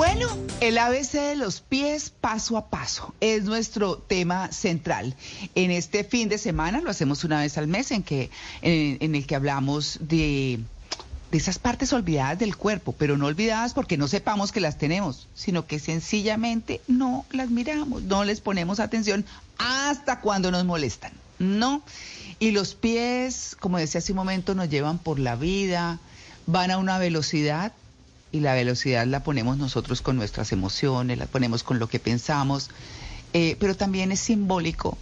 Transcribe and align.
Bueno, 0.00 0.28
el 0.62 0.78
ABC 0.78 1.12
de 1.12 1.36
los 1.36 1.60
pies 1.60 2.08
paso 2.08 2.56
a 2.56 2.70
paso 2.70 3.12
es 3.20 3.44
nuestro 3.44 3.98
tema 3.98 4.50
central. 4.50 5.14
En 5.54 5.70
este 5.70 6.04
fin 6.04 6.30
de 6.30 6.38
semana 6.38 6.80
lo 6.80 6.88
hacemos 6.88 7.22
una 7.22 7.42
vez 7.42 7.58
al 7.58 7.66
mes 7.66 7.90
en 7.90 8.02
que 8.02 8.30
en, 8.62 9.14
el 9.14 9.26
que 9.26 9.34
hablamos 9.34 9.98
de 10.00 10.58
de 11.30 11.36
esas 11.36 11.58
partes 11.58 11.92
olvidadas 11.92 12.38
del 12.38 12.56
cuerpo, 12.56 12.94
pero 12.96 13.18
no 13.18 13.26
olvidadas 13.26 13.74
porque 13.74 13.98
no 13.98 14.08
sepamos 14.08 14.52
que 14.52 14.60
las 14.60 14.78
tenemos, 14.78 15.28
sino 15.34 15.66
que 15.66 15.78
sencillamente 15.78 16.80
no 16.88 17.26
las 17.30 17.50
miramos, 17.50 18.02
no 18.04 18.24
les 18.24 18.40
ponemos 18.40 18.80
atención 18.80 19.26
hasta 19.58 20.20
cuando 20.20 20.50
nos 20.50 20.64
molestan. 20.64 21.12
No. 21.38 21.82
Y 22.38 22.52
los 22.52 22.74
pies, 22.74 23.54
como 23.60 23.76
decía 23.76 23.98
hace 23.98 24.12
un 24.12 24.16
momento, 24.16 24.54
nos 24.54 24.70
llevan 24.70 24.96
por 24.96 25.18
la 25.18 25.36
vida, 25.36 25.98
van 26.46 26.70
a 26.70 26.78
una 26.78 26.96
velocidad 26.96 27.74
y 28.32 28.40
la 28.40 28.54
velocidad 28.54 29.06
la 29.06 29.22
ponemos 29.22 29.58
nosotros 29.58 30.02
con 30.02 30.16
nuestras 30.16 30.52
emociones, 30.52 31.18
la 31.18 31.26
ponemos 31.26 31.62
con 31.62 31.78
lo 31.78 31.88
que 31.88 31.98
pensamos, 31.98 32.70
eh, 33.32 33.56
pero 33.58 33.76
también 33.76 34.12
es 34.12 34.20
simbólico, 34.20 34.96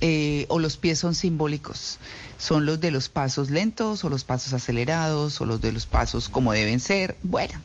eh, 0.00 0.46
o 0.48 0.60
los 0.60 0.76
pies 0.76 1.00
son 1.00 1.16
simbólicos, 1.16 1.98
son 2.38 2.66
los 2.66 2.80
de 2.80 2.92
los 2.92 3.08
pasos 3.08 3.50
lentos 3.50 4.04
o 4.04 4.08
los 4.08 4.22
pasos 4.22 4.52
acelerados 4.52 5.40
o 5.40 5.44
los 5.44 5.60
de 5.60 5.72
los 5.72 5.86
pasos 5.86 6.28
como 6.28 6.52
deben 6.52 6.78
ser. 6.78 7.16
Bueno, 7.24 7.60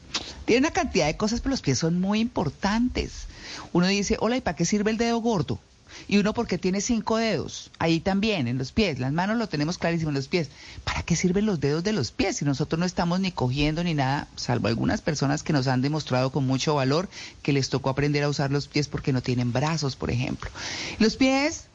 tiene 0.46 0.62
una 0.68 0.74
cantidad 0.74 1.06
de 1.06 1.16
cosas, 1.16 1.42
pero 1.42 1.52
los 1.52 1.62
pies 1.62 1.78
son 1.78 2.02
muy 2.02 2.20
importantes. 2.20 3.28
Uno 3.72 3.86
dice, 3.86 4.18
hola, 4.20 4.38
¿y 4.38 4.42
para 4.42 4.56
qué 4.56 4.66
sirve 4.66 4.90
el 4.90 4.98
dedo 4.98 5.20
gordo? 5.20 5.60
Y 6.08 6.18
uno 6.18 6.34
porque 6.34 6.58
tiene 6.58 6.82
cinco 6.82 7.18
dedos, 7.18 7.72
ahí 7.80 8.00
también, 8.00 8.48
en 8.48 8.58
los 8.58 8.72
pies, 8.72 9.00
las 9.00 9.12
manos 9.12 9.38
lo 9.38 9.48
tenemos 9.48 9.78
clarísimo 9.78 10.10
en 10.10 10.16
los 10.16 10.28
pies. 10.28 10.50
¿Para 10.84 11.04
qué 11.04 11.16
sirven 11.16 11.46
los 11.46 11.60
dedos 11.60 11.84
de 11.84 11.94
los 11.94 12.12
pies 12.12 12.38
si 12.38 12.46
nosotros 12.46 12.80
no 12.80 12.86
estamos 12.86 13.20
ni 13.20 13.32
cogiendo 13.32 13.84
ni 13.84 13.94
nada, 13.94 14.28
salvo 14.36 14.68
algunas 14.68 15.02
personas 15.02 15.44
que 15.44 15.54
nos 15.54 15.68
han 15.68 15.82
demostrado 15.82 16.32
con 16.32 16.46
mucho 16.46 16.76
valor 16.76 17.10
que 17.42 17.54
les 17.54 17.70
tocó 17.70 17.90
aprender 17.90 18.24
a 18.24 18.30
usar 18.30 18.52
los 18.52 18.68
pies 18.68 18.88
porque 18.88 19.14
no 19.14 19.22
tienen 19.22 19.54
brazos, 19.54 19.96
por 19.96 20.12
ejemplo? 20.12 20.50
Los 21.00 21.16
pies, 21.16 21.66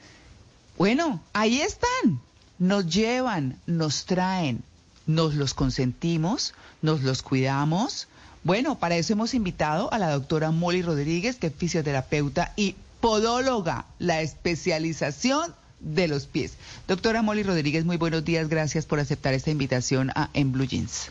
bueno, 0.76 1.20
ahí 1.32 1.60
están, 1.60 2.20
nos 2.58 2.86
llevan, 2.86 3.58
nos 3.66 4.04
traen, 4.04 4.62
nos 5.06 5.34
los 5.34 5.54
consentimos, 5.54 6.54
nos 6.82 7.02
los 7.02 7.22
cuidamos. 7.22 8.08
Bueno, 8.44 8.78
para 8.78 8.96
eso 8.96 9.12
hemos 9.12 9.34
invitado 9.34 9.92
a 9.92 9.98
la 9.98 10.10
doctora 10.10 10.50
Molly 10.50 10.82
Rodríguez, 10.82 11.36
que 11.36 11.48
es 11.48 11.54
fisioterapeuta 11.54 12.52
y 12.56 12.76
podóloga, 13.00 13.86
la 13.98 14.20
especialización 14.22 15.54
de 15.80 16.08
los 16.08 16.26
pies. 16.26 16.54
Doctora 16.86 17.22
Molly 17.22 17.42
Rodríguez, 17.42 17.84
muy 17.84 17.96
buenos 17.96 18.24
días, 18.24 18.48
gracias 18.48 18.86
por 18.86 19.00
aceptar 19.00 19.34
esta 19.34 19.50
invitación 19.50 20.10
a 20.14 20.30
En 20.34 20.52
Blue 20.52 20.66
Jeans. 20.66 21.10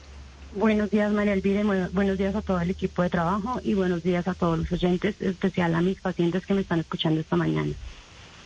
Buenos 0.55 0.89
días, 0.89 1.11
María 1.11 1.33
Elvira, 1.33 1.63
buenos 1.91 2.17
días 2.17 2.33
a 2.35 2.41
todo 2.41 2.59
el 2.59 2.69
equipo 2.69 3.03
de 3.03 3.09
trabajo 3.09 3.61
y 3.63 3.73
buenos 3.73 4.03
días 4.03 4.27
a 4.27 4.33
todos 4.33 4.58
los 4.58 4.71
oyentes, 4.71 5.15
especial 5.21 5.75
a 5.75 5.81
mis 5.81 6.02
pacientes 6.02 6.45
que 6.45 6.53
me 6.53 6.61
están 6.61 6.80
escuchando 6.80 7.21
esta 7.21 7.35
mañana. 7.35 7.73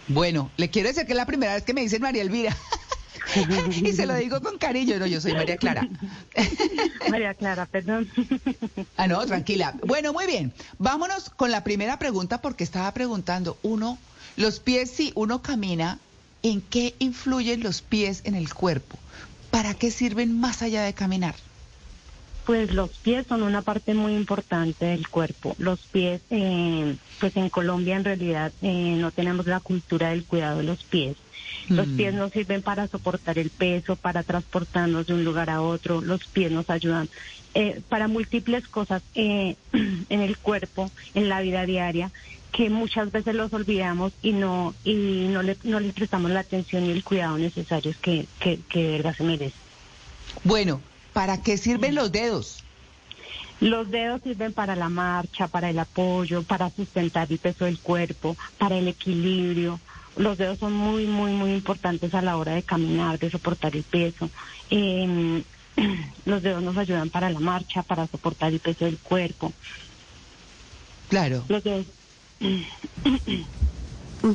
Bueno, 0.08 0.52
le 0.58 0.70
quiero 0.70 0.90
decir 0.90 1.06
que 1.06 1.14
es 1.14 1.18
la 1.18 1.26
primera 1.26 1.54
vez 1.54 1.64
que 1.64 1.74
me 1.74 1.82
dicen 1.82 2.02
María 2.02 2.22
Elvira. 2.22 2.56
y 3.84 3.94
se 3.94 4.06
lo 4.06 4.16
digo 4.16 4.42
con 4.42 4.58
cariño, 4.58 4.98
no, 5.00 5.06
yo 5.06 5.22
soy 5.22 5.34
María 5.34 5.58
Clara. 5.58 5.88
María 7.10 7.34
Clara, 7.34 7.66
perdón. 7.66 8.10
ah, 8.98 9.08
no, 9.08 9.26
tranquila. 9.26 9.76
Bueno, 9.86 10.14
muy 10.14 10.26
bien. 10.26 10.54
Vámonos 10.78 11.30
con 11.30 11.52
la 11.52 11.64
primera 11.64 12.00
pregunta 12.00 12.42
porque 12.42 12.64
estaba 12.64 12.92
preguntando, 12.94 13.58
uno, 13.62 13.98
los 14.38 14.60
pies, 14.60 14.92
si 14.92 15.12
uno 15.16 15.42
camina, 15.42 16.00
¿en 16.44 16.62
qué 16.62 16.96
influyen 17.00 17.62
los 17.62 17.82
pies 17.82 18.22
en 18.24 18.36
el 18.36 18.54
cuerpo? 18.54 18.98
¿Para 19.50 19.74
qué 19.74 19.92
sirven 19.92 20.40
más 20.40 20.62
allá 20.62 20.84
de 20.84 20.94
caminar? 20.94 21.36
Pues 22.46 22.74
los 22.74 22.90
pies 22.90 23.28
son 23.28 23.44
una 23.44 23.62
parte 23.62 23.94
muy 23.94 24.14
importante 24.16 24.86
del 24.86 25.08
cuerpo. 25.08 25.56
Los 25.60 25.80
pies, 25.82 26.22
eh, 26.32 26.96
pues 27.20 27.38
en 27.38 27.50
Colombia 27.50 27.96
en 27.96 28.04
realidad 28.04 28.52
eh, 28.62 28.96
no 28.98 29.12
tenemos 29.12 29.46
la 29.46 29.60
cultura 29.60 30.10
del 30.10 30.24
cuidado 30.24 30.58
de 30.58 30.64
los 30.64 30.84
pies. 30.84 31.18
Los 31.70 31.88
mm. 31.88 31.98
pies 31.98 32.14
nos 32.14 32.32
sirven 32.32 32.62
para 32.62 32.88
soportar 32.88 33.38
el 33.38 33.50
peso, 33.50 33.96
para 33.96 34.24
transportarnos 34.24 35.08
de 35.08 35.14
un 35.14 35.24
lugar 35.24 35.50
a 35.50 35.62
otro. 35.62 36.02
Los 36.02 36.26
pies 36.26 36.52
nos 36.52 36.70
ayudan 36.70 37.10
eh, 37.54 37.82
para 37.90 38.08
múltiples 38.08 38.68
cosas 38.68 39.04
en 39.14 39.56
el 40.10 40.38
cuerpo, 40.38 40.90
en 41.14 41.30
la 41.30 41.42
vida 41.42 41.66
diaria, 41.66 42.12
que 42.52 42.70
muchas 42.70 43.12
veces 43.12 43.36
los 43.36 43.54
olvidamos 43.54 44.14
y 44.22 44.34
no 44.34 44.74
y 44.84 45.28
no 45.30 45.42
le, 45.42 45.58
no 45.64 45.80
le 45.80 45.94
prestamos 45.94 46.32
la 46.32 46.42
atención 46.42 46.86
y 46.86 46.92
el 46.92 47.04
cuidado 47.04 47.38
necesarios 47.38 47.96
que, 47.98 48.26
que, 48.40 48.60
que 48.68 48.84
de 48.84 48.92
verdad 48.92 49.16
se 49.16 49.24
merece. 49.24 49.56
Bueno, 50.44 50.82
¿Para 51.14 51.42
qué 51.42 51.58
sirven 51.58 51.96
los 51.96 52.12
dedos? 52.12 52.64
Los 53.60 53.92
dedos 53.92 54.22
sirven 54.24 54.54
para 54.54 54.76
la 54.76 54.90
marcha, 54.90 55.48
para 55.48 55.70
el 55.70 55.78
apoyo, 55.78 56.42
para 56.44 56.70
sustentar 56.72 57.28
el 57.30 57.38
peso 57.38 57.66
del 57.66 57.80
cuerpo, 57.80 58.36
para 58.58 58.78
el 58.78 58.88
equilibrio. 58.88 59.80
Los 60.18 60.38
dedos 60.38 60.58
son 60.58 60.74
muy, 60.74 61.06
muy, 61.06 61.32
muy 61.34 61.54
importantes 61.54 62.14
a 62.16 62.22
la 62.22 62.38
hora 62.38 62.54
de 62.54 62.64
caminar, 62.64 63.20
de 63.20 63.30
soportar 63.30 63.76
el 63.76 63.84
peso. 63.84 64.30
Em, 64.70 65.44
los 66.26 66.42
dedos 66.42 66.64
nos 66.64 66.76
ayudan 66.78 67.10
para 67.10 67.30
la 67.30 67.40
marcha, 67.40 67.84
para 67.84 68.08
soportar 68.08 68.52
el 68.52 68.60
peso 68.60 68.86
del 68.86 68.98
cuerpo. 68.98 69.54
Claro. 71.10 71.44
Los 71.48 71.64
dedos. 71.64 71.86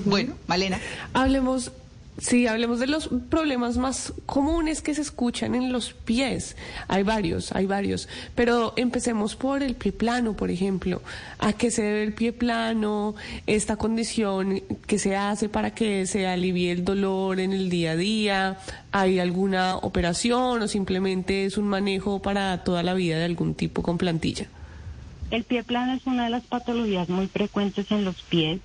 Bueno, 0.04 0.34
Malena. 0.48 0.80
Hablemos 1.14 1.70
Sí, 2.18 2.46
hablemos 2.46 2.78
de 2.80 2.86
los 2.86 3.10
problemas 3.28 3.76
más 3.76 4.14
comunes 4.24 4.80
que 4.80 4.94
se 4.94 5.02
escuchan 5.02 5.54
en 5.54 5.70
los 5.70 5.92
pies. 5.92 6.56
Hay 6.88 7.02
varios, 7.02 7.52
hay 7.52 7.66
varios. 7.66 8.08
Pero 8.34 8.72
empecemos 8.76 9.36
por 9.36 9.62
el 9.62 9.74
pie 9.74 9.92
plano, 9.92 10.34
por 10.34 10.50
ejemplo. 10.50 11.02
¿A 11.38 11.52
qué 11.52 11.70
se 11.70 11.82
debe 11.82 12.02
el 12.04 12.14
pie 12.14 12.32
plano? 12.32 13.14
Esta 13.46 13.76
condición 13.76 14.62
que 14.86 14.98
se 14.98 15.14
hace 15.14 15.50
para 15.50 15.74
que 15.74 16.06
se 16.06 16.26
alivie 16.26 16.72
el 16.72 16.86
dolor 16.86 17.38
en 17.38 17.52
el 17.52 17.68
día 17.68 17.92
a 17.92 17.96
día. 17.96 18.58
¿Hay 18.92 19.18
alguna 19.18 19.76
operación 19.76 20.62
o 20.62 20.68
simplemente 20.68 21.44
es 21.44 21.58
un 21.58 21.68
manejo 21.68 22.22
para 22.22 22.64
toda 22.64 22.82
la 22.82 22.94
vida 22.94 23.18
de 23.18 23.24
algún 23.26 23.54
tipo 23.54 23.82
con 23.82 23.98
plantilla? 23.98 24.46
El 25.30 25.44
pie 25.44 25.64
plano 25.64 25.92
es 25.92 26.06
una 26.06 26.24
de 26.24 26.30
las 26.30 26.44
patologías 26.44 27.10
muy 27.10 27.26
frecuentes 27.26 27.90
en 27.90 28.06
los 28.06 28.22
pies 28.22 28.60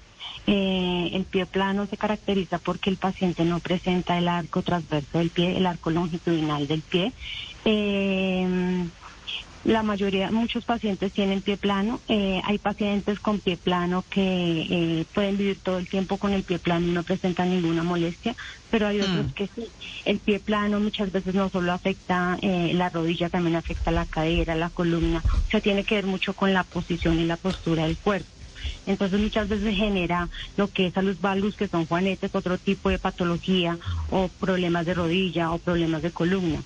eh, 0.47 1.09
el 1.13 1.23
pie 1.25 1.45
plano 1.45 1.85
se 1.85 1.97
caracteriza 1.97 2.57
porque 2.57 2.89
el 2.89 2.97
paciente 2.97 3.45
no 3.45 3.59
presenta 3.59 4.17
el 4.17 4.27
arco 4.27 4.61
transverso 4.61 5.17
del 5.17 5.29
pie, 5.29 5.57
el 5.57 5.65
arco 5.65 5.89
longitudinal 5.89 6.67
del 6.67 6.81
pie. 6.81 7.13
Eh, 7.65 8.85
la 9.63 9.83
mayoría, 9.83 10.31
muchos 10.31 10.65
pacientes 10.65 11.11
tienen 11.11 11.41
pie 11.41 11.55
plano. 11.55 11.99
Eh, 12.07 12.41
hay 12.45 12.57
pacientes 12.57 13.19
con 13.19 13.39
pie 13.39 13.57
plano 13.57 14.03
que 14.09 14.21
eh, 14.21 15.05
pueden 15.13 15.37
vivir 15.37 15.59
todo 15.61 15.77
el 15.77 15.87
tiempo 15.87 16.17
con 16.17 16.33
el 16.33 16.41
pie 16.41 16.57
plano 16.57 16.87
y 16.87 16.91
no 16.91 17.03
presentan 17.03 17.51
ninguna 17.51 17.83
molestia, 17.83 18.35
pero 18.71 18.87
hay 18.87 19.01
otros 19.01 19.27
mm. 19.27 19.31
que 19.31 19.47
sí. 19.47 19.67
El 20.05 20.17
pie 20.17 20.39
plano 20.39 20.79
muchas 20.79 21.11
veces 21.11 21.35
no 21.35 21.49
solo 21.49 21.73
afecta 21.73 22.39
eh, 22.41 22.71
la 22.73 22.89
rodilla, 22.89 23.29
también 23.29 23.55
afecta 23.55 23.91
la 23.91 24.05
cadera, 24.05 24.55
la 24.55 24.69
columna. 24.69 25.21
O 25.23 25.51
sea, 25.51 25.61
tiene 25.61 25.83
que 25.83 25.95
ver 25.95 26.07
mucho 26.07 26.33
con 26.33 26.53
la 26.53 26.63
posición 26.63 27.19
y 27.19 27.25
la 27.25 27.37
postura 27.37 27.83
del 27.83 27.97
cuerpo. 27.97 28.40
Entonces 28.85 29.19
muchas 29.19 29.47
veces 29.47 29.75
genera 29.75 30.29
lo 30.57 30.67
que 30.67 30.87
es 30.87 30.97
a 30.97 31.01
los 31.01 31.21
valgus, 31.21 31.55
que 31.55 31.67
son 31.67 31.85
juanetes, 31.85 32.35
otro 32.35 32.57
tipo 32.57 32.89
de 32.89 32.99
patología 32.99 33.77
o 34.09 34.27
problemas 34.27 34.85
de 34.85 34.93
rodilla 34.93 35.51
o 35.51 35.57
problemas 35.57 36.01
de 36.01 36.11
columna. 36.11 36.61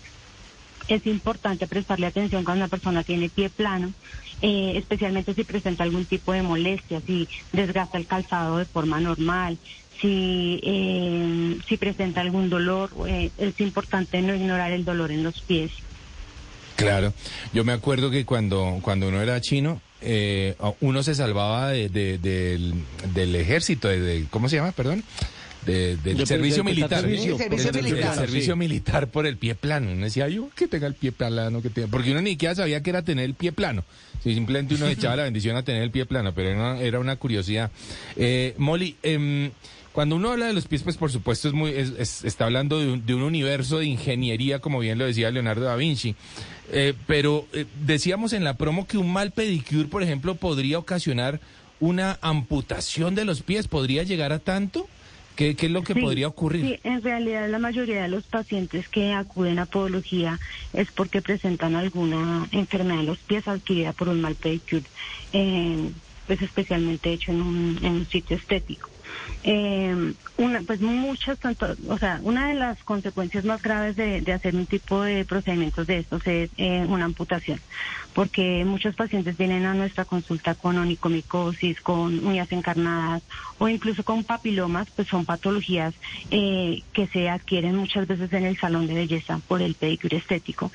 Es 0.88 1.06
importante 1.08 1.68
prestarle 1.68 2.06
atención 2.06 2.44
cuando 2.44 2.64
una 2.64 2.70
persona 2.70 3.04
tiene 3.04 3.30
pie 3.30 3.50
plano, 3.50 3.92
eh, 4.42 4.74
especialmente 4.76 5.34
si 5.34 5.44
presenta 5.44 5.84
algún 5.84 6.06
tipo 6.06 6.32
de 6.32 6.44
molestia, 6.44 7.02
si 7.06 7.28
desgasta 7.52 7.98
el 7.98 8.06
calzado 8.06 8.58
de 8.58 8.66
forma 8.66 9.00
normal, 9.00 9.58
si, 10.00 10.60
eh, 10.64 11.58
si 11.68 11.78
presenta 11.78 12.22
algún 12.22 12.50
dolor, 12.50 12.92
eh, 13.08 13.32
es 13.38 13.60
importante 13.62 14.22
no 14.22 14.36
ignorar 14.36 14.72
el 14.72 14.86
dolor 14.86 15.12
en 15.12 15.24
los 15.24 15.42
pies. 15.42 15.72
Claro, 16.76 17.14
yo 17.54 17.64
me 17.64 17.72
acuerdo 17.72 18.12
que 18.12 18.26
cuando, 18.26 18.80
cuando 18.82 19.08
uno 19.08 19.22
era 19.22 19.40
chino, 19.40 19.82
eh, 20.06 20.56
uno 20.82 21.04
se 21.04 21.16
salvaba 21.16 21.70
de, 21.70 21.90
del, 21.90 23.36
ejército, 23.36 23.88
de, 23.88 24.26
¿cómo 24.30 24.48
se 24.50 24.58
llama? 24.58 24.72
Perdón. 24.72 25.04
del 25.66 26.28
servicio 26.28 26.64
militar. 26.64 27.02
Servicio, 27.02 27.38
militar. 27.38 28.16
servicio 28.16 28.56
militar 28.56 29.08
por 29.08 29.26
el 29.26 29.38
pie 29.38 29.56
plano. 29.56 29.92
Uno 29.92 30.06
decía, 30.06 30.28
yo 30.28 30.50
que 30.56 30.68
tenga 30.68 30.88
el 30.88 30.94
pie 30.94 31.12
plano, 31.12 31.62
que 31.62 31.70
tenga... 31.70 31.88
porque 31.88 32.12
uno 32.12 32.22
ni 32.22 32.32
siquiera 32.32 32.56
sabía 32.56 32.82
que 32.82 32.92
era 32.92 33.02
tener 33.02 33.26
el 33.26 33.34
pie 33.34 33.52
plano. 33.52 33.84
simplemente 34.24 34.76
uno 34.76 34.88
echaba 34.88 35.16
la 35.16 35.24
bendición 35.30 35.58
a 35.58 35.64
tener 35.64 35.82
el 35.82 35.92
pie 35.92 36.06
plano, 36.06 36.34
pero 36.34 36.78
era 36.80 37.00
una, 37.00 37.16
curiosidad. 37.16 37.72
Eh, 38.16 38.54
Molly, 38.58 38.96
eh, 39.02 39.50
cuando 39.96 40.18
uno 40.18 40.32
habla 40.32 40.48
de 40.48 40.54
los 40.54 40.68
pies, 40.68 40.84
pues 40.84 40.98
por 40.98 41.10
supuesto 41.10 41.48
es 41.48 41.54
muy, 41.54 41.72
está 41.72 42.44
hablando 42.44 42.80
de 42.80 43.14
un, 43.14 43.22
universo 43.24 43.80
de 43.80 43.86
ingeniería, 43.86 44.60
como 44.60 44.80
bien 44.80 44.98
lo 44.98 45.06
decía 45.06 45.32
Leonardo 45.32 45.64
da 45.64 45.78
Vinci. 45.78 46.16
Eh, 46.74 46.94
pero 47.08 47.48
eh, 47.54 47.66
decíamos 47.86 48.34
en 48.34 48.44
la 48.44 48.58
promo 48.58 48.88
que 48.88 48.98
un 48.98 49.14
mal 49.14 49.32
pedicure, 49.32 49.88
por 49.88 50.04
ejemplo, 50.04 50.36
podría 50.36 50.80
ocasionar 50.80 51.40
una 51.80 52.20
amputación 52.22 53.16
de 53.16 53.24
los 53.24 53.42
pies. 53.42 53.70
¿Podría 53.70 54.04
llegar 54.04 54.34
a 54.34 54.40
tanto? 54.40 54.86
¿Qué, 55.38 55.56
qué 55.56 55.68
es 55.68 55.72
lo 55.72 55.82
que 55.82 55.96
podría 55.96 56.28
ocurrir? 56.28 56.66
Sí, 56.66 56.80
en 56.84 57.02
realidad 57.02 57.50
la 57.50 57.60
mayoría 57.60 58.02
de 58.02 58.10
los 58.10 58.26
pacientes 58.26 58.90
que 58.90 59.14
acuden 59.14 59.60
a 59.60 59.66
podología 59.66 60.42
es 60.74 60.92
porque 60.92 61.22
presentan 61.22 61.74
alguna 61.74 62.50
enfermedad 62.52 63.00
en 63.00 63.06
los 63.06 63.20
pies 63.20 63.48
adquirida 63.48 63.94
por 63.94 64.10
un 64.10 64.20
mal 64.20 64.36
pedicure, 64.36 64.84
eh, 65.32 65.90
pues 66.28 66.42
especialmente 66.42 67.14
hecho 67.14 67.32
en 67.32 67.42
un, 67.42 67.80
en 67.82 67.92
un 67.94 68.06
sitio 68.08 68.36
estético. 68.36 68.90
Eh, 69.48 70.14
una, 70.38 70.62
pues 70.62 70.82
muchas, 70.82 71.38
tanto, 71.38 71.68
o 71.88 71.98
sea, 72.00 72.20
una 72.24 72.48
de 72.48 72.56
las 72.56 72.84
consecuencias 72.84 73.46
más 73.46 73.62
graves 73.62 73.96
de, 73.96 74.22
de 74.22 74.34
hacer 74.34 74.56
un 74.56 74.66
tipo 74.66 75.04
de 75.04 75.24
procedimientos 75.24 75.86
de 75.86 76.00
estos 76.00 76.26
es 76.26 76.50
eh, 76.58 76.84
una 76.90 77.06
amputación, 77.06 77.60
porque 78.16 78.66
muchos 78.66 78.96
pacientes 78.96 79.38
vienen 79.38 79.66
a 79.66 79.76
nuestra 79.76 80.04
consulta 80.04 80.56
con 80.56 80.80
onicomicosis, 80.80 81.80
con 81.82 82.26
uñas 82.26 82.52
encarnadas 82.52 83.22
o 83.58 83.70
incluso 83.70 84.04
con 84.04 84.24
papilomas, 84.24 84.88
pues 84.96 85.08
son 85.08 85.26
patologías 85.26 85.94
eh, 86.32 86.82
que 86.94 87.08
se 87.08 87.30
adquieren 87.30 87.76
muchas 87.76 88.08
veces 88.08 88.32
en 88.34 88.46
el 88.46 88.58
salón 88.58 88.88
de 88.88 88.94
belleza 88.94 89.40
por 89.48 89.62
el 89.62 89.76
pedicure 89.76 90.18
estético. 90.18 90.72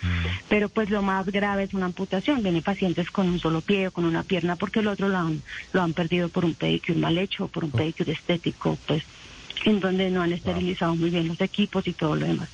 Pero 0.49 0.69
pues 0.69 0.91
lo 0.91 1.03
más 1.03 1.27
grave 1.27 1.65
es 1.65 1.75
una 1.75 1.87
amputación. 1.87 2.43
Vienen 2.43 2.63
pacientes 2.63 3.11
con 3.11 3.29
un 3.29 3.39
solo 3.39 3.61
pie 3.61 3.89
o 3.89 3.91
con 3.91 4.05
una 4.05 4.23
pierna 4.23 4.57
porque 4.57 4.81
el 4.81 4.89
otro 4.89 5.09
lo 5.09 5.19
han, 5.19 5.43
lo 5.73 5.83
han 5.83 5.93
perdido 5.93 6.29
por 6.29 6.45
un 6.45 6.55
pedicure 6.55 6.99
mal 6.99 7.19
hecho 7.19 7.45
o 7.45 7.49
por 7.49 7.65
un 7.65 7.71
pedicure 7.71 8.13
estético, 8.13 8.60
pues 8.87 9.03
en 9.65 9.81
donde 9.81 10.11
no 10.11 10.23
han 10.23 10.33
esterilizado 10.33 10.95
muy 10.95 11.11
bien 11.11 11.29
los 11.29 11.41
equipos 11.41 11.87
y 11.87 11.93
todo 11.93 12.17
lo 12.17 12.27
demás. 12.27 12.49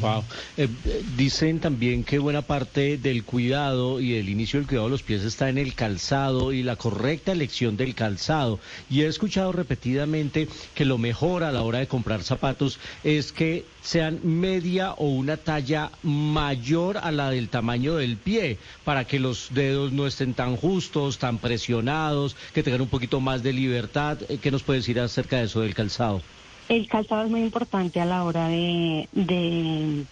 Wow. 0.00 0.24
Eh, 0.56 0.68
dicen 1.16 1.60
también 1.60 2.02
que 2.02 2.18
buena 2.18 2.42
parte 2.42 2.98
del 2.98 3.22
cuidado 3.22 4.00
y 4.00 4.12
del 4.12 4.28
inicio 4.28 4.58
del 4.58 4.66
cuidado 4.66 4.88
de 4.88 4.90
los 4.90 5.02
pies 5.02 5.22
está 5.22 5.48
en 5.48 5.58
el 5.58 5.74
calzado 5.74 6.52
y 6.52 6.64
la 6.64 6.74
correcta 6.74 7.32
elección 7.32 7.76
del 7.76 7.94
calzado. 7.94 8.58
Y 8.90 9.02
he 9.02 9.06
escuchado 9.06 9.52
repetidamente 9.52 10.48
que 10.74 10.84
lo 10.84 10.98
mejor 10.98 11.44
a 11.44 11.52
la 11.52 11.62
hora 11.62 11.78
de 11.78 11.86
comprar 11.86 12.24
zapatos 12.24 12.80
es 13.04 13.30
que 13.32 13.64
sean 13.82 14.18
media 14.24 14.92
o 14.92 15.06
una 15.06 15.36
talla 15.36 15.92
mayor 16.02 16.98
a 16.98 17.12
la 17.12 17.30
del 17.30 17.48
tamaño 17.48 17.94
del 17.94 18.16
pie, 18.16 18.58
para 18.84 19.04
que 19.04 19.20
los 19.20 19.48
dedos 19.54 19.92
no 19.92 20.08
estén 20.08 20.34
tan 20.34 20.56
justos, 20.56 21.18
tan 21.18 21.38
presionados, 21.38 22.34
que 22.52 22.64
tengan 22.64 22.80
un 22.80 22.88
poquito 22.88 23.20
más 23.20 23.44
de 23.44 23.52
libertad. 23.52 24.18
Eh, 24.28 24.38
¿Qué 24.38 24.50
nos 24.50 24.64
puede 24.64 24.80
decir 24.80 24.98
acerca 24.98 25.36
de 25.36 25.44
eso 25.44 25.60
del 25.60 25.74
calzado? 25.74 26.22
El 26.68 26.88
calzado 26.88 27.24
es 27.24 27.30
muy 27.30 27.42
importante 27.42 28.00
a 28.00 28.04
la 28.04 28.24
hora 28.24 28.48
de, 28.48 29.08
de, 29.12 30.04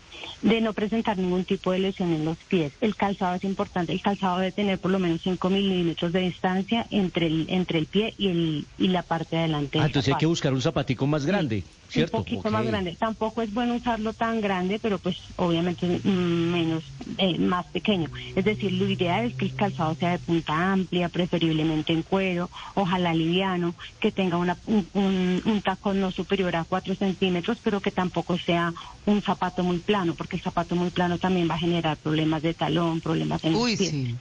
de, 0.42 0.60
no 0.60 0.72
presentar 0.72 1.18
ningún 1.18 1.44
tipo 1.44 1.72
de 1.72 1.78
lesión 1.78 2.12
en 2.12 2.24
los 2.24 2.36
pies. 2.36 2.72
El 2.80 2.96
calzado 2.96 3.34
es 3.34 3.44
importante. 3.44 3.92
El 3.92 4.02
calzado 4.02 4.38
debe 4.38 4.52
tener 4.52 4.78
por 4.78 4.90
lo 4.90 4.98
menos 4.98 5.22
5 5.22 5.50
milímetros 5.50 6.12
de 6.12 6.20
distancia 6.20 6.86
entre 6.90 7.26
el, 7.26 7.46
entre 7.48 7.78
el 7.78 7.86
pie 7.86 8.14
y, 8.18 8.28
el, 8.28 8.66
y 8.78 8.88
la 8.88 9.02
parte 9.02 9.36
de 9.36 9.42
adelante. 9.42 9.78
Ah, 9.80 9.86
entonces 9.86 10.12
hay 10.12 10.18
que 10.18 10.26
buscar 10.26 10.52
un 10.52 10.60
zapatico 10.60 11.06
más 11.06 11.26
grande. 11.26 11.62
Sí, 11.88 12.00
¿cierto? 12.00 12.18
Un 12.18 12.24
poquito 12.24 12.50
más 12.50 12.66
grande. 12.66 12.96
Tampoco 12.98 13.42
es 13.42 13.52
bueno 13.52 13.74
usarlo 13.74 14.12
tan 14.12 14.40
grande, 14.40 14.78
pero 14.80 14.98
pues 14.98 15.16
obviamente 15.36 15.86
menos, 16.04 16.82
eh, 17.18 17.38
más 17.38 17.66
pequeño. 17.66 18.10
Es 18.34 18.44
decir, 18.44 18.72
lo 18.72 18.88
ideal 18.88 19.26
es 19.26 19.34
que 19.34 19.46
el 19.46 19.54
calzado 19.54 19.94
sea 19.94 20.12
de 20.12 20.18
punta 20.18 20.72
amplia, 20.72 21.08
preferiblemente 21.08 21.92
en 21.92 22.02
cuero, 22.02 22.50
ojalá 22.74 23.14
liviano, 23.14 23.74
que 24.00 24.10
tenga 24.10 24.36
una, 24.36 24.56
un, 24.66 24.86
un, 24.94 25.42
un 25.44 25.62
tacón 25.62 26.00
no 26.00 26.10
superior 26.10 26.56
a 26.56 26.64
4 26.64 26.94
centímetros, 26.94 27.58
pero 27.62 27.80
que 27.80 27.90
tampoco 27.90 28.38
sea 28.38 28.72
un 29.06 29.22
zapato 29.22 29.62
muy 29.62 29.78
plano, 29.78 30.03
porque 30.12 30.36
el 30.36 30.42
zapato 30.42 30.76
muy 30.76 30.90
plano 30.90 31.18
también 31.18 31.48
va 31.48 31.54
a 31.54 31.58
generar 31.58 31.96
problemas 31.96 32.42
de 32.42 32.52
talón, 32.52 33.00
problemas 33.00 33.42
en 33.44 33.54
Uy, 33.54 33.70
los 33.70 33.78
pies. 33.78 33.90
sí. 33.90 34.14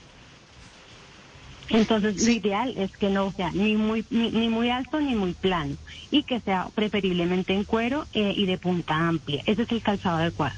Entonces, 1.70 2.22
Sí. 2.22 2.26
lo 2.26 2.48
ideal 2.48 2.74
es 2.78 2.92
que 2.96 3.10
no 3.10 3.32
sea 3.36 3.52
ni 3.52 3.76
muy 3.76 4.06
ni, 4.10 4.30
ni 4.32 4.48
muy 4.48 4.70
alto 4.70 5.02
ni 5.02 5.16
muy 5.16 5.34
plano 5.34 5.76
y 6.12 6.24
que 6.24 6.40
sea 6.42 6.70
preferiblemente 6.76 7.54
en 7.54 7.64
cuero 7.64 8.06
eh, 8.14 8.34
y 8.36 8.46
de 8.46 8.58
punta 8.58 8.96
amplia. 8.96 9.42
Ese 9.46 9.64
es 9.64 9.72
el 9.72 9.82
calzado 9.82 10.18
adecuado. 10.18 10.54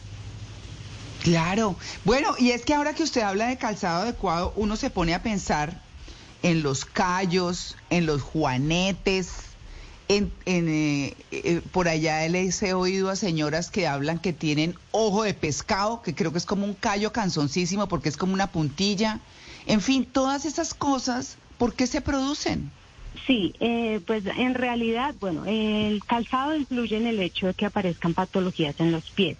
Claro. 1.23 1.75
Bueno, 2.03 2.35
y 2.37 2.51
es 2.51 2.65
que 2.65 2.73
ahora 2.73 2.93
que 2.93 3.03
usted 3.03 3.21
habla 3.21 3.47
de 3.47 3.57
calzado 3.57 4.03
adecuado, 4.03 4.53
uno 4.55 4.75
se 4.75 4.89
pone 4.91 5.13
a 5.15 5.23
pensar 5.23 5.79
en 6.43 6.61
los 6.61 6.85
callos, 6.85 7.75
en 7.89 8.05
los 8.05 8.21
juanetes, 8.21 9.44
en, 10.07 10.31
en, 10.45 10.67
eh, 10.69 11.13
eh, 11.31 11.61
por 11.71 11.87
allá 11.87 12.27
les 12.29 12.61
he 12.63 12.73
oído 12.73 13.09
a 13.09 13.15
señoras 13.15 13.71
que 13.71 13.87
hablan 13.87 14.19
que 14.19 14.33
tienen 14.33 14.75
ojo 14.91 15.23
de 15.23 15.33
pescado, 15.33 16.01
que 16.01 16.13
creo 16.13 16.31
que 16.31 16.37
es 16.37 16.45
como 16.45 16.65
un 16.65 16.73
callo 16.73 17.11
canzoncísimo 17.11 17.87
porque 17.87 18.09
es 18.09 18.17
como 18.17 18.33
una 18.33 18.47
puntilla. 18.47 19.19
En 19.65 19.81
fin, 19.81 20.05
todas 20.05 20.45
esas 20.45 20.73
cosas, 20.73 21.37
¿por 21.57 21.73
qué 21.73 21.87
se 21.87 22.01
producen? 22.01 22.71
Sí, 23.25 23.55
eh, 23.59 24.01
pues 24.05 24.23
en 24.25 24.53
realidad, 24.53 25.15
bueno, 25.19 25.45
el 25.45 26.03
calzado 26.05 26.55
influye 26.55 26.97
en 26.97 27.07
el 27.07 27.19
hecho 27.19 27.47
de 27.47 27.53
que 27.53 27.65
aparezcan 27.65 28.13
patologías 28.13 28.79
en 28.79 28.91
los 28.91 29.09
pies. 29.11 29.37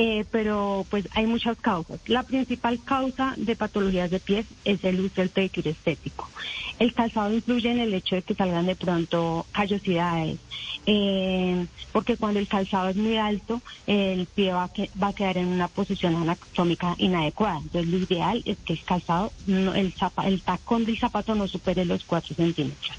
Eh, 0.00 0.26
pero 0.30 0.86
pues 0.90 1.04
hay 1.12 1.26
muchas 1.26 1.58
causas. 1.60 2.00
La 2.06 2.22
principal 2.22 2.78
causa 2.84 3.34
de 3.36 3.56
patologías 3.56 4.08
de 4.10 4.20
pies 4.20 4.46
es 4.62 4.84
el 4.84 5.00
uso 5.00 5.14
del 5.16 5.30
pedicure 5.30 5.70
estético. 5.72 6.30
El 6.78 6.94
calzado 6.94 7.34
influye 7.34 7.68
en 7.72 7.80
el 7.80 7.92
hecho 7.94 8.14
de 8.14 8.22
que 8.22 8.36
salgan 8.36 8.66
de 8.66 8.76
pronto 8.76 9.48
callosidades, 9.52 10.38
eh, 10.86 11.66
porque 11.92 12.16
cuando 12.16 12.38
el 12.38 12.46
calzado 12.46 12.90
es 12.90 12.96
muy 12.96 13.16
alto, 13.16 13.60
el 13.86 14.28
pie 14.28 14.52
va 14.52 14.68
que- 14.72 14.90
va 15.02 15.08
a 15.08 15.14
quedar 15.14 15.36
en 15.38 15.48
una 15.48 15.66
posición 15.68 16.14
anatómica 16.14 16.94
inadecuada. 16.98 17.58
Entonces 17.58 17.90
lo 17.90 17.98
ideal 17.98 18.40
es 18.46 18.58
que 18.64 18.74
el 18.74 18.84
calzado, 18.84 19.32
no- 19.46 19.74
el, 19.74 19.94
zapa- 19.96 20.26
el 20.28 20.44
tacón 20.44 20.84
del 20.84 20.98
zapato 21.00 21.34
no 21.34 21.48
supere 21.48 21.84
los 21.84 22.04
4 22.04 22.36
centímetros. 22.36 22.96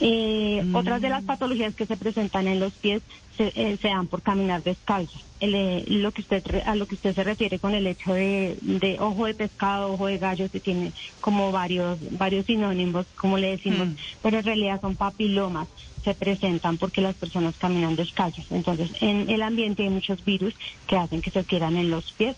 Eh, 0.00 0.64
Otras 0.74 1.02
de 1.02 1.10
las 1.10 1.22
patologías 1.24 1.74
que 1.74 1.86
se 1.86 1.96
presentan 1.96 2.48
en 2.48 2.58
los 2.58 2.72
pies 2.72 3.02
se, 3.36 3.52
eh, 3.54 3.76
se 3.80 3.88
dan 3.88 4.06
por 4.06 4.22
caminar 4.22 4.62
descalzo. 4.62 5.18
El, 5.40 5.54
eh, 5.54 5.84
lo 5.88 6.10
que 6.12 6.22
usted 6.22 6.42
a 6.66 6.74
lo 6.74 6.86
que 6.86 6.94
usted 6.94 7.14
se 7.14 7.24
refiere 7.24 7.58
con 7.58 7.74
el 7.74 7.86
hecho 7.86 8.12
de, 8.14 8.56
de 8.60 8.96
ojo 8.98 9.26
de 9.26 9.34
pescado, 9.34 9.92
ojo 9.92 10.06
de 10.06 10.18
gallo, 10.18 10.48
se 10.48 10.60
tiene 10.60 10.92
como 11.20 11.52
varios 11.52 11.98
varios 12.18 12.46
sinónimos, 12.46 13.06
como 13.16 13.38
le 13.38 13.50
decimos, 13.52 13.88
Mm. 13.88 13.94
pero 14.22 14.38
en 14.38 14.44
realidad 14.44 14.80
son 14.80 14.96
papilomas 14.96 15.68
se 16.04 16.14
presentan 16.14 16.78
porque 16.78 17.02
las 17.02 17.14
personas 17.14 17.54
caminan 17.58 17.94
descalzos. 17.94 18.46
Entonces, 18.50 18.90
en 19.02 19.28
el 19.28 19.42
ambiente 19.42 19.82
hay 19.82 19.90
muchos 19.90 20.24
virus 20.24 20.54
que 20.86 20.96
hacen 20.96 21.20
que 21.20 21.30
se 21.30 21.44
quieran 21.44 21.76
en 21.76 21.90
los 21.90 22.12
pies 22.12 22.36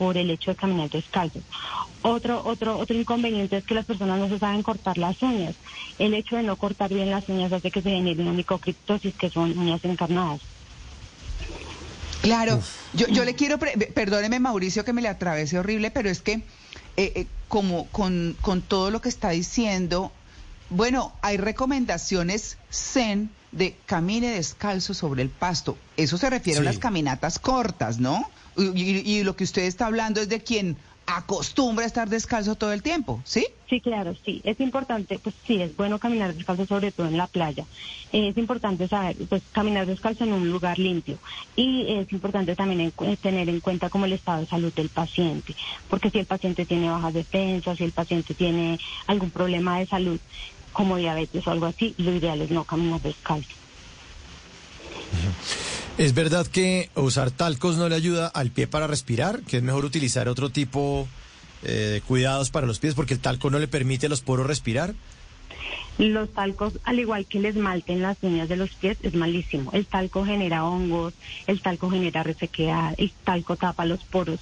por 0.00 0.16
el 0.16 0.30
hecho 0.30 0.52
de 0.52 0.56
caminar 0.56 0.88
descalzos. 0.88 1.42
Otro, 2.00 2.42
otro, 2.46 2.78
otro 2.78 2.96
inconveniente 2.96 3.58
es 3.58 3.64
que 3.66 3.74
las 3.74 3.84
personas 3.84 4.18
no 4.18 4.30
se 4.30 4.38
saben 4.38 4.62
cortar 4.62 4.96
las 4.96 5.20
uñas. 5.20 5.54
El 5.98 6.14
hecho 6.14 6.36
de 6.36 6.42
no 6.42 6.56
cortar 6.56 6.88
bien 6.88 7.10
las 7.10 7.28
uñas 7.28 7.52
hace 7.52 7.70
que 7.70 7.82
se 7.82 7.90
genere 7.90 8.22
una 8.22 8.32
micocriptosis, 8.32 9.14
que 9.14 9.28
son 9.28 9.58
uñas 9.58 9.84
encarnadas. 9.84 10.40
Claro, 12.22 12.62
yo, 12.94 13.08
yo 13.08 13.26
le 13.26 13.34
quiero, 13.34 13.58
pre- 13.58 13.76
perdóneme 13.76 14.40
Mauricio 14.40 14.86
que 14.86 14.94
me 14.94 15.02
le 15.02 15.08
atravese 15.08 15.58
horrible, 15.58 15.90
pero 15.90 16.08
es 16.08 16.22
que 16.22 16.32
eh, 16.32 16.42
eh, 16.96 17.26
como 17.48 17.86
con, 17.88 18.38
con 18.40 18.62
todo 18.62 18.90
lo 18.90 19.02
que 19.02 19.10
está 19.10 19.28
diciendo, 19.28 20.12
bueno, 20.70 21.12
hay 21.20 21.36
recomendaciones 21.36 22.56
zen 22.72 23.28
de 23.52 23.76
camine 23.84 24.28
descalzo 24.30 24.94
sobre 24.94 25.20
el 25.20 25.28
pasto. 25.28 25.76
Eso 25.98 26.16
se 26.16 26.30
refiere 26.30 26.60
a 26.60 26.62
las 26.62 26.78
caminatas 26.78 27.38
cortas, 27.38 27.98
¿no? 27.98 28.24
Y, 28.60 29.22
lo 29.22 29.36
que 29.36 29.44
usted 29.44 29.62
está 29.62 29.86
hablando 29.86 30.20
es 30.20 30.28
de 30.28 30.40
quien 30.40 30.76
acostumbra 31.06 31.84
a 31.84 31.86
estar 31.86 32.08
descalzo 32.08 32.54
todo 32.54 32.72
el 32.72 32.82
tiempo, 32.82 33.20
¿sí? 33.24 33.46
Sí, 33.68 33.80
claro, 33.80 34.14
sí. 34.24 34.40
Es 34.44 34.60
importante, 34.60 35.18
pues 35.18 35.34
sí, 35.46 35.60
es 35.60 35.76
bueno 35.76 35.98
caminar 35.98 36.34
descalzo, 36.34 36.66
sobre 36.66 36.92
todo 36.92 37.08
en 37.08 37.16
la 37.16 37.26
playa. 37.26 37.64
Eh, 38.12 38.28
es 38.28 38.36
importante 38.36 38.86
saber, 38.86 39.16
pues 39.28 39.42
caminar 39.52 39.86
descalzo 39.86 40.24
en 40.24 40.32
un 40.32 40.50
lugar 40.50 40.78
limpio. 40.78 41.18
Y 41.56 41.86
es 41.88 42.12
importante 42.12 42.54
también 42.54 42.80
en 42.80 42.92
eh, 43.06 43.16
tener 43.16 43.48
en 43.48 43.60
cuenta 43.60 43.88
como 43.90 44.04
el 44.04 44.12
estado 44.12 44.40
de 44.40 44.46
salud 44.46 44.72
del 44.72 44.88
paciente. 44.88 45.54
Porque 45.88 46.10
si 46.10 46.18
el 46.18 46.26
paciente 46.26 46.64
tiene 46.64 46.90
bajas 46.90 47.14
defensas, 47.14 47.78
si 47.78 47.84
el 47.84 47.92
paciente 47.92 48.34
tiene 48.34 48.78
algún 49.06 49.30
problema 49.30 49.78
de 49.78 49.86
salud, 49.86 50.20
como 50.72 50.96
diabetes 50.96 51.46
o 51.46 51.50
algo 51.50 51.66
así, 51.66 51.94
lo 51.98 52.14
ideal 52.14 52.40
es 52.40 52.50
no 52.50 52.64
caminar 52.64 53.00
descalzo. 53.00 53.50
¿Es 56.00 56.14
verdad 56.14 56.46
que 56.46 56.88
usar 56.94 57.30
talcos 57.30 57.76
no 57.76 57.86
le 57.90 57.94
ayuda 57.94 58.26
al 58.26 58.50
pie 58.50 58.66
para 58.66 58.86
respirar? 58.86 59.42
¿Que 59.42 59.58
es 59.58 59.62
mejor 59.62 59.84
utilizar 59.84 60.30
otro 60.30 60.48
tipo 60.48 61.06
eh, 61.62 61.70
de 61.70 62.00
cuidados 62.00 62.48
para 62.48 62.66
los 62.66 62.78
pies 62.78 62.94
porque 62.94 63.12
el 63.12 63.20
talco 63.20 63.50
no 63.50 63.58
le 63.58 63.68
permite 63.68 64.06
a 64.06 64.08
los 64.08 64.22
poros 64.22 64.46
respirar? 64.46 64.94
Los 65.98 66.32
talcos, 66.32 66.78
al 66.84 67.00
igual 67.00 67.26
que 67.26 67.36
el 67.36 67.44
esmalte 67.44 67.92
en 67.92 68.00
las 68.00 68.16
uñas 68.22 68.48
de 68.48 68.56
los 68.56 68.70
pies, 68.70 68.96
es 69.02 69.12
malísimo. 69.12 69.72
El 69.74 69.84
talco 69.84 70.24
genera 70.24 70.64
hongos, 70.64 71.12
el 71.46 71.60
talco 71.60 71.90
genera 71.90 72.22
resequedad, 72.22 72.94
el 72.96 73.12
talco 73.22 73.56
tapa 73.56 73.84
los 73.84 74.02
poros. 74.04 74.40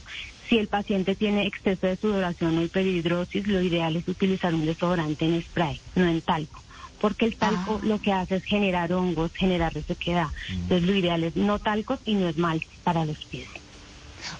Si 0.48 0.58
el 0.58 0.68
paciente 0.68 1.16
tiene 1.16 1.44
exceso 1.44 1.88
de 1.88 1.96
sudoración 1.96 2.56
o 2.56 2.62
hiperhidrosis, 2.62 3.48
lo 3.48 3.60
ideal 3.60 3.96
es 3.96 4.06
utilizar 4.06 4.54
un 4.54 4.64
desodorante 4.64 5.24
en 5.24 5.42
spray, 5.42 5.80
no 5.96 6.06
en 6.06 6.20
talco. 6.20 6.62
Porque 7.00 7.26
el 7.26 7.36
talco 7.36 7.80
Ah. 7.82 7.86
lo 7.86 8.00
que 8.00 8.12
hace 8.12 8.36
es 8.36 8.44
generar 8.44 8.92
hongos, 8.92 9.32
generar 9.32 9.72
resequedad. 9.74 10.28
Entonces 10.50 10.82
lo 10.82 10.94
ideal 10.94 11.22
es 11.24 11.36
no 11.36 11.58
talcos 11.58 12.00
y 12.04 12.14
no 12.14 12.28
esmalte 12.28 12.66
para 12.84 13.04
los 13.04 13.18
pies. 13.26 13.48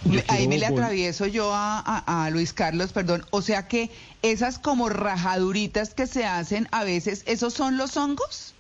Yo 0.05 0.21
Ahí 0.29 0.49
me 0.49 0.59
le 0.59 0.67
atravieso 0.67 1.27
yo 1.27 1.53
a, 1.55 1.79
a- 1.79 2.25
a 2.27 2.31
Luis 2.31 2.53
Carlos, 2.53 2.93
perdón. 2.93 3.25
O 3.31 3.43
sea 3.43 3.69
que 3.69 3.91
esas 4.23 4.59
como 4.59 4.89
rajaduritas 4.89 5.95
que 5.95 6.07
se 6.09 6.25
hacen 6.27 6.67
a 6.73 6.83
veces, 6.85 7.23
¿esos 7.27 7.55
son 7.55 7.77
los 7.77 7.97
hongos? 7.97 8.55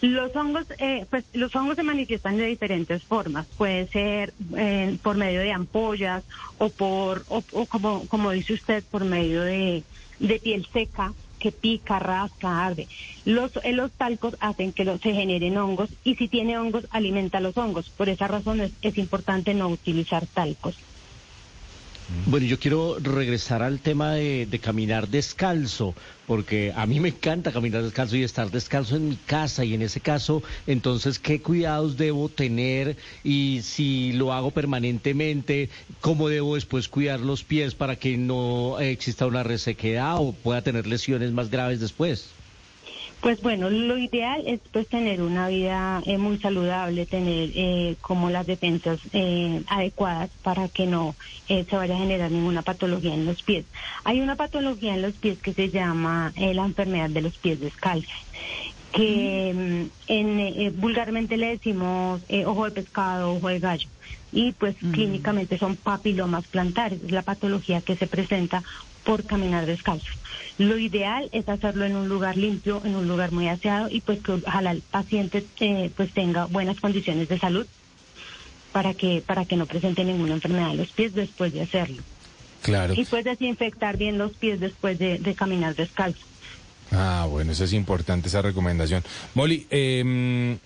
Los 0.00 0.34
hongos, 0.36 0.64
eh, 0.78 1.06
pues 1.10 1.24
los 1.32 1.54
hongos 1.56 1.74
se 1.74 1.82
manifiestan 1.82 2.36
de 2.36 2.46
diferentes 2.46 3.02
formas. 3.02 3.46
Puede 3.58 3.88
ser 3.88 4.32
eh, 4.56 4.96
por 5.02 5.16
medio 5.16 5.40
de 5.40 5.50
ampollas 5.52 6.22
o 6.58 6.68
por, 6.68 7.24
o, 7.28 7.42
o 7.52 7.66
como, 7.66 8.06
como 8.06 8.30
dice 8.30 8.52
usted, 8.52 8.84
por 8.92 9.04
medio 9.04 9.42
de, 9.42 9.82
de 10.20 10.38
piel 10.38 10.68
seca 10.72 11.12
que 11.38 11.52
pica, 11.52 11.98
rasca, 11.98 12.66
arde. 12.66 12.88
Los, 13.24 13.52
eh, 13.62 13.72
los 13.72 13.90
talcos 13.92 14.36
hacen 14.40 14.72
que 14.72 14.84
se 14.84 15.12
generen 15.12 15.56
hongos 15.56 15.90
y 16.04 16.16
si 16.16 16.28
tiene 16.28 16.58
hongos 16.58 16.86
alimenta 16.90 17.40
los 17.40 17.56
hongos. 17.56 17.90
Por 17.90 18.08
esa 18.08 18.28
razón 18.28 18.60
es, 18.60 18.98
importante 18.98 19.54
no 19.54 19.68
utilizar 19.68 20.26
talcos. 20.26 20.76
Bueno, 22.26 22.46
yo 22.46 22.58
quiero 22.58 22.98
regresar 22.98 23.62
al 23.62 23.80
tema 23.80 24.14
de 24.14 24.60
caminar 24.62 25.08
descalzo, 25.08 25.94
porque 26.28 26.74
a 26.76 26.84
mí 26.84 27.00
me 27.00 27.08
encanta 27.08 27.52
caminar 27.52 27.82
descalzo 27.82 28.14
y 28.14 28.22
estar 28.22 28.50
descalzo 28.50 28.96
en 28.96 29.08
mi 29.08 29.16
casa 29.16 29.64
y 29.64 29.72
en 29.72 29.80
ese 29.80 30.00
caso, 30.00 30.42
entonces, 30.66 31.18
¿qué 31.18 31.40
cuidados 31.40 31.96
debo 31.96 32.28
tener 32.28 32.98
y 33.24 33.62
si 33.62 34.12
lo 34.12 34.34
hago 34.34 34.50
permanentemente, 34.50 35.70
cómo 36.02 36.28
debo 36.28 36.56
después 36.56 36.88
cuidar 36.88 37.20
los 37.20 37.44
pies 37.44 37.74
para 37.74 37.96
que 37.96 38.18
no 38.18 38.78
exista 38.78 39.26
una 39.26 39.42
resequedad 39.42 40.16
o 40.18 40.32
pueda 40.34 40.60
tener 40.60 40.86
lesiones 40.86 41.32
más 41.32 41.50
graves 41.50 41.80
después? 41.80 42.37
Pues 43.20 43.40
bueno, 43.42 43.68
lo 43.68 43.98
ideal 43.98 44.44
es 44.46 44.60
pues 44.72 44.86
tener 44.86 45.22
una 45.22 45.48
vida 45.48 46.00
eh, 46.06 46.18
muy 46.18 46.38
saludable, 46.38 47.04
tener 47.04 47.50
eh, 47.54 47.96
como 48.00 48.30
las 48.30 48.46
defensas 48.46 49.00
eh, 49.12 49.60
adecuadas 49.66 50.30
para 50.42 50.68
que 50.68 50.86
no 50.86 51.16
eh, 51.48 51.66
se 51.68 51.76
vaya 51.76 51.96
a 51.96 51.98
generar 51.98 52.30
ninguna 52.30 52.62
patología 52.62 53.14
en 53.14 53.26
los 53.26 53.42
pies. 53.42 53.64
Hay 54.04 54.20
una 54.20 54.36
patología 54.36 54.94
en 54.94 55.02
los 55.02 55.14
pies 55.14 55.38
que 55.40 55.52
se 55.52 55.68
llama 55.70 56.32
eh, 56.36 56.54
la 56.54 56.64
enfermedad 56.64 57.10
de 57.10 57.22
los 57.22 57.36
pies 57.38 57.58
descalzos 57.58 58.12
que 58.92 59.52
mm, 59.52 60.10
en, 60.10 60.40
eh, 60.40 60.72
vulgarmente 60.74 61.36
le 61.36 61.48
decimos 61.48 62.22
ojo 62.46 62.64
de 62.66 62.70
pescado, 62.70 63.34
ojo 63.34 63.48
de 63.48 63.58
gallo. 63.58 63.88
Y 64.30 64.52
pues 64.52 64.76
clínicamente 64.92 65.58
son 65.58 65.76
papilomas 65.76 66.46
plantares, 66.46 67.00
es 67.02 67.10
la 67.12 67.22
patología 67.22 67.80
que 67.80 67.96
se 67.96 68.06
presenta 68.06 68.62
por 69.08 69.24
caminar 69.24 69.64
descalzo. 69.64 70.12
Lo 70.58 70.76
ideal 70.76 71.30
es 71.32 71.48
hacerlo 71.48 71.86
en 71.86 71.96
un 71.96 72.10
lugar 72.10 72.36
limpio, 72.36 72.82
en 72.84 72.94
un 72.94 73.08
lugar 73.08 73.32
muy 73.32 73.48
aseado 73.48 73.88
y 73.90 74.02
pues 74.02 74.18
que 74.18 74.32
ojalá 74.32 74.72
el 74.72 74.82
paciente 74.82 75.46
eh, 75.60 75.90
pues 75.96 76.12
tenga 76.12 76.44
buenas 76.44 76.78
condiciones 76.78 77.26
de 77.26 77.38
salud 77.38 77.66
para 78.70 78.92
que 78.92 79.22
para 79.26 79.46
que 79.46 79.56
no 79.56 79.64
presente 79.64 80.04
ninguna 80.04 80.34
enfermedad 80.34 80.72
en 80.72 80.76
los 80.76 80.88
pies 80.88 81.14
después 81.14 81.54
de 81.54 81.62
hacerlo. 81.62 82.02
Claro. 82.60 82.92
Y 82.94 83.06
pues 83.06 83.24
desinfectar 83.24 83.96
bien 83.96 84.18
los 84.18 84.32
pies 84.34 84.60
después 84.60 84.98
de, 84.98 85.16
de 85.16 85.34
caminar 85.34 85.74
descalzo. 85.74 86.26
Ah, 86.92 87.26
bueno, 87.30 87.52
eso 87.52 87.64
es 87.64 87.72
importante, 87.72 88.28
esa 88.28 88.42
recomendación. 88.42 89.02
Molly, 89.34 89.66
eh, 89.70 90.58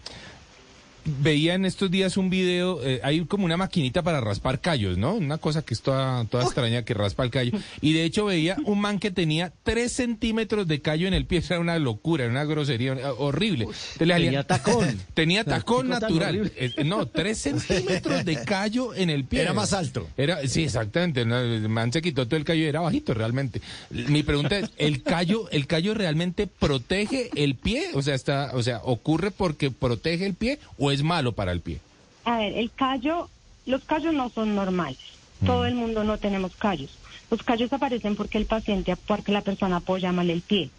veía 1.04 1.54
en 1.54 1.64
estos 1.64 1.90
días 1.90 2.16
un 2.16 2.30
video, 2.30 2.82
eh, 2.84 3.00
hay 3.02 3.24
como 3.24 3.44
una 3.44 3.56
maquinita 3.56 4.02
para 4.02 4.20
raspar 4.20 4.60
callos, 4.60 4.98
¿no? 4.98 5.14
Una 5.14 5.38
cosa 5.38 5.62
que 5.62 5.74
es 5.74 5.82
toda, 5.82 6.24
toda 6.26 6.44
extraña 6.44 6.84
que 6.84 6.94
raspa 6.94 7.24
el 7.24 7.30
callo. 7.30 7.58
Y 7.80 7.92
de 7.92 8.04
hecho 8.04 8.26
veía 8.26 8.56
un 8.64 8.80
man 8.80 8.98
que 8.98 9.10
tenía 9.10 9.52
tres 9.62 9.92
centímetros 9.92 10.66
de 10.68 10.80
callo 10.80 11.08
en 11.08 11.14
el 11.14 11.26
pie, 11.26 11.42
era 11.48 11.60
una 11.60 11.78
locura, 11.78 12.24
era 12.24 12.32
una 12.32 12.44
grosería 12.44 12.92
eh, 12.92 13.04
horrible. 13.18 13.68
Tenía 13.98 14.44
tacón. 14.44 15.00
Tenía 15.14 15.44
tacón 15.44 15.88
natural. 15.88 16.40
horrible. 16.40 16.52
Eh, 16.56 16.84
no, 16.84 17.06
tres 17.06 17.38
centímetros 17.42 18.24
de 18.24 18.42
callo 18.42 18.94
en 18.94 19.10
el 19.10 19.24
pie. 19.24 19.42
Era 19.42 19.52
más 19.52 19.72
alto. 19.72 20.08
Era, 20.16 20.46
sí, 20.46 20.64
exactamente. 20.64 21.24
no, 21.24 21.38
el 21.38 21.68
man 21.68 21.92
se 21.92 22.02
quitó 22.02 22.26
todo 22.26 22.36
el 22.36 22.44
callo 22.44 22.62
y 22.62 22.66
era 22.66 22.80
bajito 22.80 23.14
realmente. 23.14 23.60
Mi 23.90 24.22
pregunta 24.22 24.58
es, 24.58 24.70
¿el 24.76 25.02
callo, 25.02 25.48
el 25.50 25.66
callo 25.66 25.94
realmente 25.94 26.46
protege 26.46 27.30
el 27.34 27.56
pie? 27.56 27.90
O 27.94 28.02
sea, 28.02 28.14
está, 28.14 28.50
o 28.54 28.62
sea, 28.62 28.80
¿ocurre 28.84 29.30
porque 29.30 29.70
protege 29.70 30.26
el 30.26 30.34
pie 30.34 30.58
o 30.78 30.91
es 30.92 31.02
malo 31.02 31.32
para 31.32 31.52
el 31.52 31.60
pie? 31.60 31.80
A 32.24 32.38
ver, 32.38 32.52
el 32.56 32.70
callo, 32.72 33.30
los 33.66 33.84
callos 33.84 34.14
no 34.14 34.30
son 34.30 34.54
normales. 34.54 34.98
Todo 35.44 35.66
el 35.66 35.74
mundo 35.74 36.04
no 36.04 36.18
tenemos 36.18 36.54
callos. 36.54 37.00
Los 37.28 37.42
callos 37.42 37.72
aparecen 37.72 38.14
porque 38.14 38.38
el 38.38 38.46
paciente, 38.46 38.96
porque 39.08 39.32
la 39.32 39.42
persona 39.42 39.78
apoya 39.78 40.12
mal 40.12 40.30
el 40.30 40.42
pie. 40.42 40.70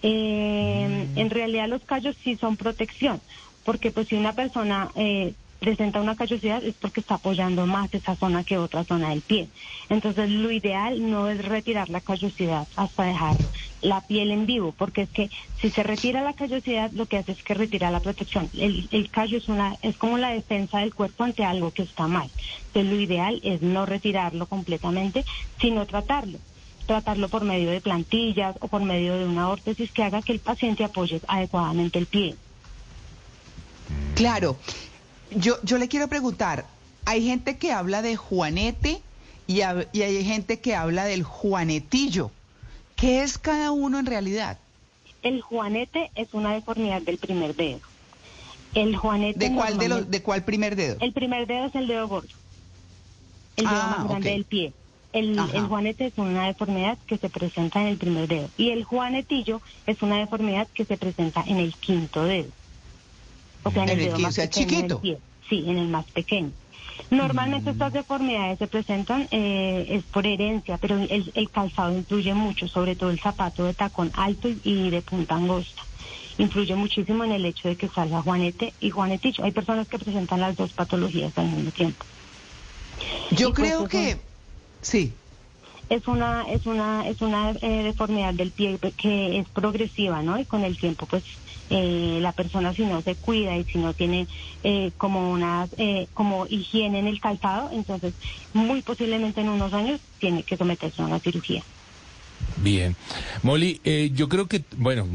Eh, 0.00 1.08
En 1.16 1.30
realidad 1.30 1.68
los 1.68 1.82
callos 1.84 2.14
sí 2.22 2.36
son 2.36 2.56
protección, 2.56 3.20
porque 3.64 3.90
pues 3.90 4.06
si 4.08 4.14
una 4.14 4.34
persona 4.34 4.92
eh, 4.94 5.34
presenta 5.62 6.00
una 6.00 6.16
callosidad 6.16 6.62
es 6.64 6.74
porque 6.74 7.00
está 7.00 7.14
apoyando 7.14 7.66
más 7.66 7.88
esa 7.94 8.16
zona 8.16 8.42
que 8.42 8.58
otra 8.58 8.82
zona 8.84 9.10
del 9.10 9.22
pie. 9.22 9.48
Entonces 9.88 10.28
lo 10.28 10.50
ideal 10.50 11.08
no 11.08 11.28
es 11.28 11.42
retirar 11.44 11.88
la 11.88 12.00
callosidad 12.00 12.66
hasta 12.74 13.04
dejar 13.04 13.36
la 13.80 14.00
piel 14.00 14.32
en 14.32 14.44
vivo, 14.44 14.74
porque 14.76 15.02
es 15.02 15.10
que 15.10 15.30
si 15.60 15.70
se 15.70 15.84
retira 15.84 16.20
la 16.20 16.32
callosidad 16.32 16.90
lo 16.90 17.06
que 17.06 17.18
hace 17.18 17.32
es 17.32 17.42
que 17.44 17.54
retira 17.54 17.92
la 17.92 18.00
protección. 18.00 18.50
El, 18.54 19.08
callo 19.12 19.38
es 19.38 19.48
una 19.48 19.76
es 19.82 19.96
como 19.96 20.18
la 20.18 20.30
defensa 20.30 20.80
del 20.80 20.94
cuerpo 20.94 21.22
ante 21.22 21.44
algo 21.44 21.70
que 21.70 21.82
está 21.82 22.08
mal. 22.08 22.28
Entonces 22.66 22.92
lo 22.92 23.00
ideal 23.00 23.40
es 23.44 23.62
no 23.62 23.86
retirarlo 23.86 24.46
completamente, 24.46 25.24
sino 25.60 25.86
tratarlo. 25.86 26.38
Tratarlo 26.86 27.28
por 27.28 27.44
medio 27.44 27.70
de 27.70 27.80
plantillas 27.80 28.56
o 28.60 28.66
por 28.66 28.82
medio 28.82 29.16
de 29.16 29.26
una 29.26 29.48
órtesis 29.48 29.92
que 29.92 30.02
haga 30.02 30.22
que 30.22 30.32
el 30.32 30.40
paciente 30.40 30.82
apoye 30.82 31.20
adecuadamente 31.28 32.00
el 32.00 32.06
pie. 32.06 32.34
Claro. 34.16 34.56
Yo, 35.36 35.56
yo 35.62 35.78
le 35.78 35.88
quiero 35.88 36.08
preguntar, 36.08 36.64
hay 37.04 37.24
gente 37.26 37.56
que 37.58 37.72
habla 37.72 38.02
de 38.02 38.16
Juanete 38.16 39.00
y, 39.46 39.60
hay 39.62 40.24
gente 40.24 40.60
que 40.60 40.74
habla 40.74 41.04
del 41.04 41.22
Juanetillo. 41.22 42.30
¿Qué 42.96 43.22
es 43.22 43.38
cada 43.38 43.70
uno 43.72 43.98
en 43.98 44.06
realidad? 44.06 44.58
El 45.22 45.40
juanete 45.40 46.10
es 46.14 46.28
una 46.32 46.52
deformidad 46.52 47.02
del 47.02 47.18
primer 47.18 47.54
dedo. 47.54 47.80
El 48.74 48.96
juanete 48.96 49.38
¿De 49.38 49.54
cuál, 49.54 49.78
de 49.78 49.88
los, 49.88 49.98
normalmente- 49.98 50.18
¿De 50.18 50.22
cuál 50.22 50.44
primer 50.44 50.76
dedo? 50.76 50.96
El 51.00 51.12
primer 51.12 51.46
dedo 51.46 51.66
es 51.66 51.74
el 51.74 51.86
dedo 51.86 52.08
gordo. 52.08 52.28
El 53.56 53.64
dedo 53.66 53.74
Ah, 53.76 53.96
más 53.98 54.08
grande 54.08 54.30
del 54.30 54.44
pie. 54.44 54.72
El, 55.12 55.38
el 55.38 55.66
juanete 55.66 56.06
es 56.06 56.14
una 56.16 56.46
deformidad 56.46 56.96
que 57.06 57.18
se 57.18 57.28
presenta 57.28 57.82
en 57.82 57.88
el 57.88 57.98
primer 57.98 58.28
dedo. 58.28 58.48
Y 58.56 58.70
el 58.70 58.84
juanetillo 58.84 59.60
es 59.86 60.00
una 60.02 60.16
deformidad 60.18 60.66
que 60.72 60.84
se 60.86 60.96
presenta 60.96 61.44
en 61.46 61.58
el 61.58 61.74
quinto 61.74 62.24
dedo. 62.24 62.48
O 63.64 63.70
sea, 63.70 63.82
en, 63.84 63.90
En 63.90 63.98
el 63.98 64.00
el 64.00 64.06
dedo 64.06 64.16
o 64.16 64.20
más 64.20 64.34
sea, 64.34 64.44
pequeño 64.46 64.66
del 64.66 64.76
chiquito. 64.76 65.00
pie. 65.00 65.18
Sí, 65.48 65.64
en 65.66 65.78
el 65.78 65.88
más 65.88 66.04
pequeño. 66.06 66.52
Normalmente 67.10 67.70
Mm. 67.70 67.72
estas 67.74 67.92
deformidades 67.92 68.58
se 68.58 68.66
presentan 68.66 69.28
eh, 69.30 69.86
es 69.88 70.04
por 70.04 70.26
herencia, 70.26 70.78
pero 70.78 70.96
el, 70.98 71.30
el 71.34 71.50
calzado 71.50 71.96
influye 71.96 72.32
mucho, 72.34 72.68
sobre 72.68 72.96
todo 72.96 73.10
el 73.10 73.20
zapato 73.20 73.64
de 73.64 73.74
tacón 73.74 74.10
alto 74.14 74.48
y, 74.48 74.60
y 74.64 74.90
de 74.90 75.02
punta 75.02 75.34
angosta. 75.34 75.82
Influye 76.38 76.74
muchísimo 76.74 77.24
en 77.24 77.32
el 77.32 77.44
hecho 77.44 77.68
de 77.68 77.76
que 77.76 77.88
salga 77.88 78.22
juanete 78.22 78.72
y 78.80 78.90
juanetillo. 78.90 79.44
Hay 79.44 79.52
personas 79.52 79.86
que 79.88 79.98
presentan 79.98 80.40
las 80.40 80.56
dos 80.56 80.72
patologías 80.72 81.36
al 81.36 81.46
mismo 81.50 81.70
tiempo. 81.72 82.04
Yo 83.32 83.48
y 83.50 83.52
pues 83.52 83.68
creo 83.68 83.88
que... 83.88 84.16
Sí. 84.80 85.12
Es 85.92 86.08
una 86.08 86.42
es 86.44 86.64
una 86.64 87.06
es 87.06 87.20
una 87.20 87.50
eh, 87.50 87.82
deformidad 87.84 88.32
del 88.32 88.52
pie 88.52 88.78
que 88.96 89.38
es 89.38 89.48
progresiva 89.50 90.22
no 90.22 90.38
y 90.38 90.46
con 90.46 90.64
el 90.64 90.78
tiempo 90.78 91.06
pues 91.06 91.22
eh, 91.68 92.18
la 92.20 92.32
persona 92.32 92.72
si 92.74 92.84
no 92.84 93.02
se 93.02 93.16
cuida 93.16 93.56
y 93.56 93.64
si 93.64 93.78
no 93.78 93.92
tiene 93.92 94.26
eh, 94.62 94.92
como 94.96 95.30
una 95.30 95.68
eh, 95.76 96.08
como 96.14 96.46
higiene 96.46 97.00
en 97.00 97.08
el 97.08 97.20
calzado 97.20 97.70
entonces 97.72 98.14
muy 98.54 98.80
posiblemente 98.82 99.42
en 99.42 99.50
unos 99.50 99.72
años 99.74 100.00
tiene 100.18 100.44
que 100.44 100.56
someterse 100.56 101.02
a 101.02 101.06
una 101.06 101.20
cirugía 101.20 101.62
Bien. 102.58 102.94
Molly, 103.42 103.80
eh, 103.84 104.10
yo 104.14 104.28
creo 104.28 104.46
que, 104.46 104.62
bueno, 104.76 105.06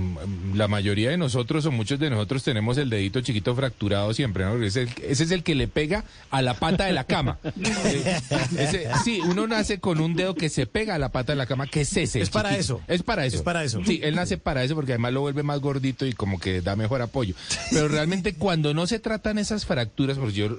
la 0.53 0.67
mayoría 0.67 1.09
de 1.11 1.17
nosotros 1.17 1.65
o 1.65 1.71
muchos 1.71 1.97
de 1.99 2.09
nosotros 2.09 2.43
tenemos 2.43 2.77
el 2.77 2.89
dedito 2.89 3.21
chiquito 3.21 3.55
fracturado 3.55 4.13
siempre, 4.13 4.43
¿no? 4.43 4.55
Ese, 4.61 4.83
es 4.83 4.89
el- 4.97 5.03
ese 5.03 5.23
es 5.23 5.31
el 5.31 5.43
que 5.43 5.55
le 5.55 5.67
pega 5.67 6.03
a 6.29 6.41
la 6.41 6.55
pata 6.55 6.85
de 6.85 6.91
la 6.93 7.03
cama. 7.05 7.37
Eh, 7.85 8.19
ese- 8.57 8.87
sí, 9.03 9.21
uno 9.23 9.47
nace 9.47 9.79
con 9.79 9.99
un 10.01 10.15
dedo 10.15 10.35
que 10.35 10.49
se 10.49 10.65
pega 10.65 10.95
a 10.95 10.99
la 10.99 11.09
pata 11.09 11.31
de 11.33 11.37
la 11.37 11.45
cama, 11.45 11.67
que 11.67 11.81
es 11.81 11.95
ese. 11.95 12.21
Es 12.21 12.29
para 12.29 12.49
chiquito. 12.49 12.61
eso. 12.77 12.81
Es 12.93 13.03
para 13.03 13.25
eso. 13.25 13.37
Es 13.37 13.41
para 13.43 13.63
eso. 13.63 13.81
Sí, 13.85 13.99
él 14.03 14.15
nace 14.15 14.37
para 14.37 14.63
eso 14.63 14.75
porque 14.75 14.93
además 14.93 15.13
lo 15.13 15.21
vuelve 15.21 15.43
más 15.43 15.59
gordito 15.59 16.05
y 16.05 16.13
como 16.13 16.39
que 16.39 16.61
da 16.61 16.75
mejor 16.75 17.01
apoyo. 17.01 17.33
Pero 17.71 17.87
realmente 17.87 18.33
cuando 18.33 18.73
no 18.73 18.87
se 18.87 18.99
tratan 18.99 19.37
esas 19.37 19.65
fracturas, 19.65 20.17
porque 20.17 20.33
yo, 20.35 20.57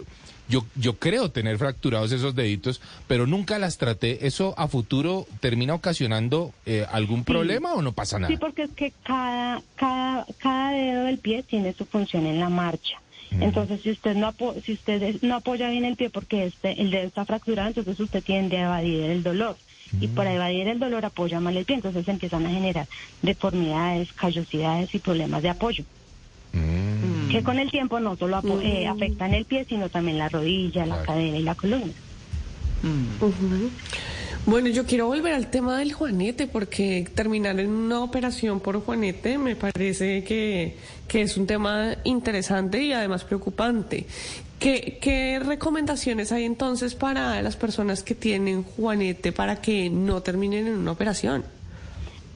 yo, 0.49 0.65
yo 0.75 0.95
creo 0.99 1.31
tener 1.31 1.59
fracturados 1.59 2.11
esos 2.13 2.35
deditos, 2.35 2.81
pero 3.07 3.27
nunca 3.27 3.59
las 3.59 3.77
traté, 3.79 4.27
¿eso 4.27 4.55
a 4.59 4.67
futuro 4.69 5.27
termina 5.41 5.75
ocasionando 5.75 6.53
eh, 6.67 6.87
algún 6.91 7.25
problema 7.25 7.75
o 7.75 7.83
no 7.83 7.93
pasa 7.93 8.19
nada? 8.19 8.33
sí 8.33 8.39
porque 8.39 8.63
es 8.63 8.71
que 8.71 8.93
cada 9.05 9.63
cada 9.77 10.27
cada 10.39 10.71
dedo 10.73 11.05
del 11.05 11.19
pie 11.19 11.43
tiene 11.43 11.73
su 11.75 11.85
función 11.85 12.27
en 12.27 12.41
la 12.41 12.49
marcha. 12.49 13.01
Entonces 13.31 13.83
si 13.83 13.91
usted 13.91 14.17
no 14.17 14.27
apo- 14.33 14.55
si 14.65 14.73
usted 14.73 15.17
no 15.21 15.35
apoya 15.37 15.69
bien 15.69 15.85
el 15.85 15.97
pie 15.97 16.09
porque 16.09 16.47
este 16.47 16.81
el 16.81 16.91
dedo 16.91 17.07
está 17.09 17.27
fracturado 17.27 17.69
entonces 17.69 18.01
usted 18.01 18.23
tiende 18.25 18.57
a 18.57 18.65
evadir 18.65 19.03
el 19.05 19.23
dolor. 19.23 19.57
Y 20.01 20.09
por 20.09 20.27
evadir 20.27 20.67
el 20.69 20.79
dolor 20.79 21.05
apoya 21.05 21.39
mal 21.41 21.57
el 21.57 21.65
pie 21.67 21.77
entonces 21.77 22.05
se 22.07 22.11
empiezan 22.11 22.47
a 22.47 22.51
generar 22.51 22.87
deformidades 23.23 24.13
callosidades 24.15 24.95
y 24.95 24.99
problemas 24.99 25.43
de 25.43 25.51
apoyo. 25.51 25.85
Mm. 25.85 25.98
Que 27.31 27.43
con 27.43 27.59
el 27.59 27.71
tiempo 27.71 28.01
no 28.01 28.17
solo 28.17 28.43
eh, 28.63 28.87
afectan 28.87 29.35
el 29.35 29.45
pie 29.45 29.65
sino 29.69 29.89
también 29.89 30.19
la 30.19 30.29
rodilla 30.29 30.87
la 30.87 31.03
cadera 31.03 31.37
y 31.37 31.43
la 31.43 31.55
columna 31.55 31.93
Mm. 32.83 33.69
Bueno, 34.47 34.69
yo 34.69 34.87
quiero 34.87 35.07
volver 35.07 35.35
al 35.35 35.51
tema 35.51 35.79
del 35.79 35.93
Juanete, 35.93 36.47
porque 36.47 37.07
terminar 37.15 37.59
en 37.61 37.71
una 37.71 38.01
operación 38.03 38.61
por 38.61 38.81
Juanete 38.83 39.37
me 39.37 39.57
parece 39.57 40.25
que, 40.25 40.77
que 41.07 41.23
es 41.23 41.37
un 41.37 41.47
tema 41.47 41.97
interesante 42.05 42.83
y 42.83 42.93
además 42.93 43.25
preocupante. 43.25 44.07
¿Qué, 44.59 44.99
¿Qué 45.01 45.39
recomendaciones 45.39 46.33
hay 46.33 46.45
entonces 46.45 46.95
para 46.95 47.41
las 47.43 47.57
personas 47.57 48.03
que 48.03 48.15
tienen 48.15 48.65
Juanete 48.65 49.33
para 49.33 49.61
que 49.61 49.91
no 49.91 50.23
terminen 50.23 50.67
en 50.67 50.77
una 50.77 50.93
operación? 50.93 51.45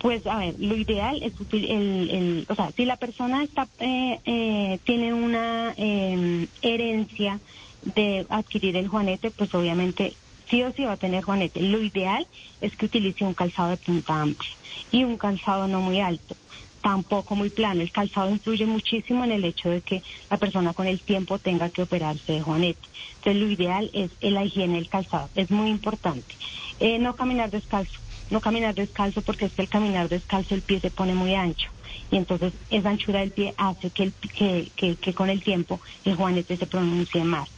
Pues 0.02 0.26
a 0.26 0.36
ver, 0.36 0.56
lo 0.58 0.76
ideal 0.76 1.22
es 1.22 1.32
el, 1.52 2.10
el 2.10 2.46
o 2.48 2.56
sea, 2.56 2.72
si 2.76 2.84
la 2.84 2.96
persona 2.96 3.44
está 3.44 3.68
eh, 3.78 4.18
eh, 4.24 4.80
tiene 4.84 5.14
una 5.14 5.74
eh, 5.76 6.48
herencia 6.60 7.40
de 7.82 8.26
adquirir 8.28 8.76
el 8.76 8.88
juanete, 8.88 9.30
pues 9.30 9.54
obviamente 9.54 10.16
sí 10.50 10.60
o 10.64 10.72
sí 10.72 10.82
va 10.84 10.94
a 10.94 10.96
tener 10.96 11.22
juanete. 11.22 11.62
Lo 11.62 11.80
ideal 11.80 12.26
es 12.60 12.76
que 12.76 12.86
utilice 12.86 13.24
un 13.24 13.34
calzado 13.34 13.70
de 13.70 13.76
punta 13.76 14.20
amplia 14.20 14.50
y 14.90 15.04
un 15.04 15.16
calzado 15.18 15.68
no 15.68 15.80
muy 15.80 16.00
alto, 16.00 16.34
tampoco 16.80 17.36
muy 17.36 17.50
plano. 17.50 17.80
El 17.80 17.92
calzado 17.92 18.28
influye 18.28 18.66
muchísimo 18.66 19.22
en 19.22 19.30
el 19.30 19.44
hecho 19.44 19.70
de 19.70 19.82
que 19.82 20.02
la 20.28 20.36
persona 20.36 20.74
con 20.74 20.88
el 20.88 21.00
tiempo 21.04 21.38
tenga 21.38 21.70
que 21.70 21.82
operarse 21.82 22.32
de 22.32 22.42
juanete. 22.42 22.88
Entonces 23.18 23.40
lo 23.40 23.48
ideal 23.48 23.88
es 23.94 24.10
la 24.20 24.44
higiene 24.44 24.74
del 24.74 24.88
calzado, 24.88 25.30
es 25.36 25.48
muy 25.48 25.70
importante. 25.70 26.34
Eh, 26.80 26.98
no 26.98 27.14
caminar 27.14 27.52
descalzo, 27.52 28.00
no 28.32 28.40
caminar 28.40 28.74
descalzo 28.74 29.20
porque 29.22 29.44
es 29.44 29.52
que 29.52 29.62
el 29.62 29.68
caminar 29.68 30.08
descalzo 30.08 30.54
el 30.54 30.62
pie 30.62 30.80
se 30.80 30.90
pone 30.90 31.14
muy 31.14 31.34
ancho 31.34 31.68
y 32.10 32.16
entonces 32.16 32.54
esa 32.70 32.88
anchura 32.88 33.20
del 33.20 33.32
pie 33.32 33.54
hace 33.58 33.90
que, 33.90 34.04
el, 34.04 34.12
que, 34.14 34.72
que, 34.74 34.96
que 34.96 35.14
con 35.14 35.28
el 35.28 35.42
tiempo 35.42 35.80
el 36.04 36.16
juanete 36.16 36.56
se 36.56 36.66
pronuncie 36.66 37.22
más. 37.24 37.48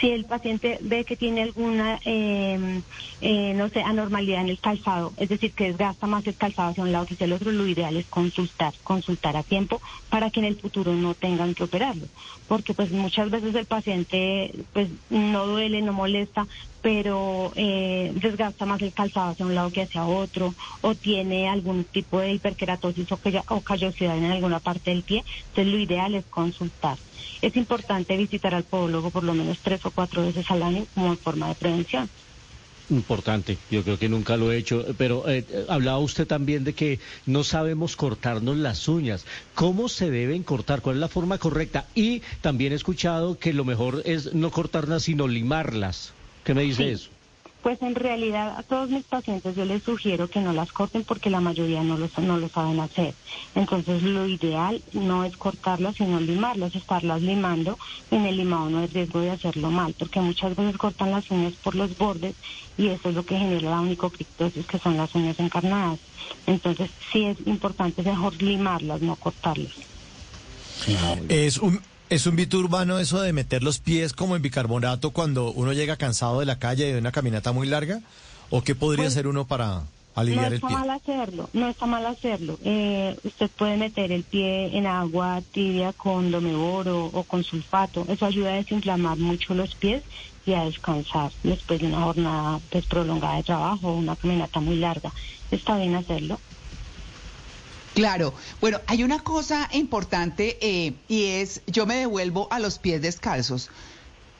Si 0.00 0.10
el 0.10 0.26
paciente 0.26 0.78
ve 0.82 1.04
que 1.04 1.16
tiene 1.16 1.42
alguna, 1.42 1.98
eh, 2.04 2.82
eh, 3.20 3.54
no 3.54 3.68
sé, 3.70 3.80
anormalidad 3.80 4.42
en 4.42 4.50
el 4.50 4.60
calzado, 4.60 5.14
es 5.16 5.28
decir, 5.28 5.54
que 5.54 5.68
desgasta 5.68 6.06
más 6.06 6.26
el 6.26 6.36
calzado 6.36 6.70
hacia 6.70 6.82
un 6.82 6.92
lado 6.92 7.06
que 7.06 7.14
hacia 7.14 7.24
el 7.24 7.32
otro, 7.32 7.50
lo 7.50 7.66
ideal 7.66 7.96
es 7.96 8.06
consultar, 8.08 8.74
consultar 8.82 9.36
a 9.36 9.42
tiempo 9.42 9.80
para 10.10 10.30
que 10.30 10.40
en 10.40 10.46
el 10.46 10.60
futuro 10.60 10.92
no 10.92 11.14
tengan 11.14 11.54
que 11.54 11.64
operarlo. 11.64 12.08
Porque 12.46 12.74
pues 12.74 12.90
muchas 12.90 13.30
veces 13.30 13.54
el 13.54 13.66
paciente 13.66 14.66
pues 14.72 14.88
no 15.08 15.46
duele, 15.46 15.80
no 15.80 15.92
molesta, 15.92 16.46
pero 16.82 17.52
eh, 17.56 18.12
desgasta 18.14 18.66
más 18.66 18.80
el 18.82 18.92
calzado 18.92 19.32
hacia 19.32 19.46
un 19.46 19.54
lado 19.54 19.72
que 19.72 19.82
hacia 19.82 20.04
otro, 20.04 20.54
o 20.82 20.94
tiene 20.94 21.48
algún 21.48 21.84
tipo 21.84 22.20
de 22.20 22.32
hiperkeratosis 22.34 23.10
o, 23.10 23.20
o 23.48 23.62
callosidad 23.62 24.16
en 24.16 24.24
alguna 24.26 24.60
parte 24.60 24.90
del 24.90 25.02
pie, 25.04 25.24
entonces 25.48 25.72
lo 25.72 25.78
ideal 25.80 26.14
es 26.14 26.26
consultar 26.26 26.98
es 27.42 27.56
importante 27.56 28.16
visitar 28.16 28.54
al 28.54 28.64
podólogo 28.64 29.10
por 29.10 29.24
lo 29.24 29.34
menos 29.34 29.58
tres 29.62 29.84
o 29.84 29.90
cuatro 29.90 30.22
veces 30.22 30.50
al 30.50 30.62
año 30.62 30.86
como 30.94 31.16
forma 31.16 31.48
de 31.48 31.54
prevención. 31.54 32.08
Importante, 32.88 33.58
yo 33.68 33.82
creo 33.82 33.98
que 33.98 34.08
nunca 34.08 34.36
lo 34.36 34.52
he 34.52 34.58
hecho, 34.58 34.86
pero 34.96 35.28
eh, 35.28 35.44
hablaba 35.68 35.98
usted 35.98 36.24
también 36.26 36.62
de 36.62 36.72
que 36.72 37.00
no 37.26 37.42
sabemos 37.42 37.96
cortarnos 37.96 38.56
las 38.56 38.86
uñas. 38.86 39.26
¿Cómo 39.54 39.88
se 39.88 40.08
deben 40.08 40.44
cortar? 40.44 40.82
¿Cuál 40.82 40.96
es 40.96 41.00
la 41.00 41.08
forma 41.08 41.38
correcta? 41.38 41.86
Y 41.96 42.22
también 42.42 42.72
he 42.72 42.76
escuchado 42.76 43.38
que 43.38 43.52
lo 43.52 43.64
mejor 43.64 44.02
es 44.04 44.34
no 44.34 44.52
cortarlas, 44.52 45.02
sino 45.02 45.26
limarlas. 45.26 46.12
¿Qué 46.44 46.54
me 46.54 46.62
dice 46.62 46.92
eso? 46.92 47.10
Pues 47.66 47.82
en 47.82 47.96
realidad 47.96 48.56
a 48.56 48.62
todos 48.62 48.90
mis 48.90 49.02
pacientes 49.02 49.56
yo 49.56 49.64
les 49.64 49.82
sugiero 49.82 50.30
que 50.30 50.40
no 50.40 50.52
las 50.52 50.70
corten 50.70 51.02
porque 51.02 51.30
la 51.30 51.40
mayoría 51.40 51.82
no 51.82 51.98
lo, 51.98 52.08
no 52.18 52.48
saben 52.48 52.78
hacer. 52.78 53.12
Entonces 53.56 54.04
lo 54.04 54.28
ideal 54.28 54.80
no 54.92 55.24
es 55.24 55.36
cortarlas 55.36 55.96
sino 55.96 56.20
limarlas, 56.20 56.76
estarlas 56.76 57.22
limando. 57.22 57.76
En 58.12 58.24
el 58.24 58.36
limado 58.36 58.70
no 58.70 58.78
hay 58.78 58.86
riesgo 58.86 59.18
de 59.18 59.32
hacerlo 59.32 59.72
mal 59.72 59.96
porque 59.98 60.20
muchas 60.20 60.54
veces 60.54 60.78
cortan 60.78 61.10
las 61.10 61.28
uñas 61.28 61.54
por 61.54 61.74
los 61.74 61.98
bordes 61.98 62.36
y 62.78 62.86
eso 62.86 63.08
es 63.08 63.16
lo 63.16 63.26
que 63.26 63.36
genera 63.36 63.68
la 63.70 63.80
onicocriptosis 63.80 64.64
que 64.64 64.78
son 64.78 64.96
las 64.96 65.12
uñas 65.16 65.40
encarnadas. 65.40 65.98
Entonces 66.46 66.88
sí 67.10 67.24
es 67.24 67.36
importante 67.48 68.00
mejor 68.04 68.40
limarlas, 68.40 69.02
no 69.02 69.16
cortarlas. 69.16 69.72
Es 71.28 71.58
un 71.58 71.80
¿Es 72.08 72.24
un 72.26 72.36
mito 72.36 72.58
urbano 72.58 73.00
eso 73.00 73.20
de 73.20 73.32
meter 73.32 73.64
los 73.64 73.80
pies 73.80 74.12
como 74.12 74.36
en 74.36 74.42
bicarbonato 74.42 75.10
cuando 75.10 75.50
uno 75.50 75.72
llega 75.72 75.96
cansado 75.96 76.38
de 76.38 76.46
la 76.46 76.60
calle 76.60 76.92
de 76.92 76.98
una 76.98 77.10
caminata 77.10 77.50
muy 77.50 77.66
larga? 77.66 78.00
¿O 78.48 78.62
qué 78.62 78.76
podría 78.76 79.04
pues, 79.04 79.14
hacer 79.14 79.26
uno 79.26 79.44
para 79.44 79.82
aliviar 80.14 80.52
el 80.52 80.60
pie? 80.60 80.70
No 80.70 80.76
está 80.76 80.86
mal 80.86 80.90
hacerlo, 80.90 81.50
no 81.52 81.68
está 81.68 81.86
mal 81.86 82.06
hacerlo. 82.06 82.60
Eh, 82.64 83.16
usted 83.24 83.50
puede 83.50 83.76
meter 83.76 84.12
el 84.12 84.22
pie 84.22 84.78
en 84.78 84.86
agua 84.86 85.42
tibia 85.50 85.92
con 85.92 86.30
domeboro 86.30 87.06
o 87.06 87.24
con 87.24 87.42
sulfato. 87.42 88.06
Eso 88.08 88.24
ayuda 88.24 88.50
a 88.50 88.56
desinflamar 88.56 89.18
mucho 89.18 89.54
los 89.54 89.74
pies 89.74 90.04
y 90.46 90.52
a 90.52 90.62
descansar 90.62 91.32
después 91.42 91.80
de 91.80 91.88
una 91.88 92.02
jornada 92.02 92.60
pues, 92.70 92.86
prolongada 92.86 93.38
de 93.38 93.42
trabajo 93.42 93.88
o 93.88 93.96
una 93.96 94.14
caminata 94.14 94.60
muy 94.60 94.76
larga. 94.76 95.10
Está 95.50 95.76
bien 95.76 95.96
hacerlo. 95.96 96.38
Claro, 97.96 98.34
bueno, 98.60 98.78
hay 98.88 99.04
una 99.04 99.20
cosa 99.20 99.70
importante 99.72 100.58
eh, 100.60 100.92
y 101.08 101.28
es, 101.28 101.62
yo 101.66 101.86
me 101.86 101.96
devuelvo 101.96 102.46
a 102.50 102.58
los 102.58 102.78
pies 102.78 103.00
descalzos. 103.00 103.70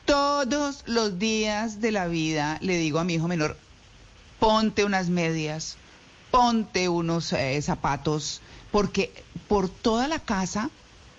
Todos 0.05 0.83
los 0.85 1.17
días 1.17 1.81
de 1.81 1.91
la 1.91 2.05
vida 2.05 2.59
le 2.61 2.77
digo 2.77 2.99
a 2.99 3.03
mi 3.03 3.15
hijo 3.15 3.27
menor, 3.27 3.57
ponte 4.39 4.85
unas 4.85 5.09
medias, 5.09 5.75
ponte 6.29 6.87
unos 6.87 7.33
eh, 7.33 7.59
zapatos, 7.63 8.41
porque 8.69 9.11
por 9.47 9.69
toda 9.69 10.07
la 10.07 10.19
casa 10.19 10.69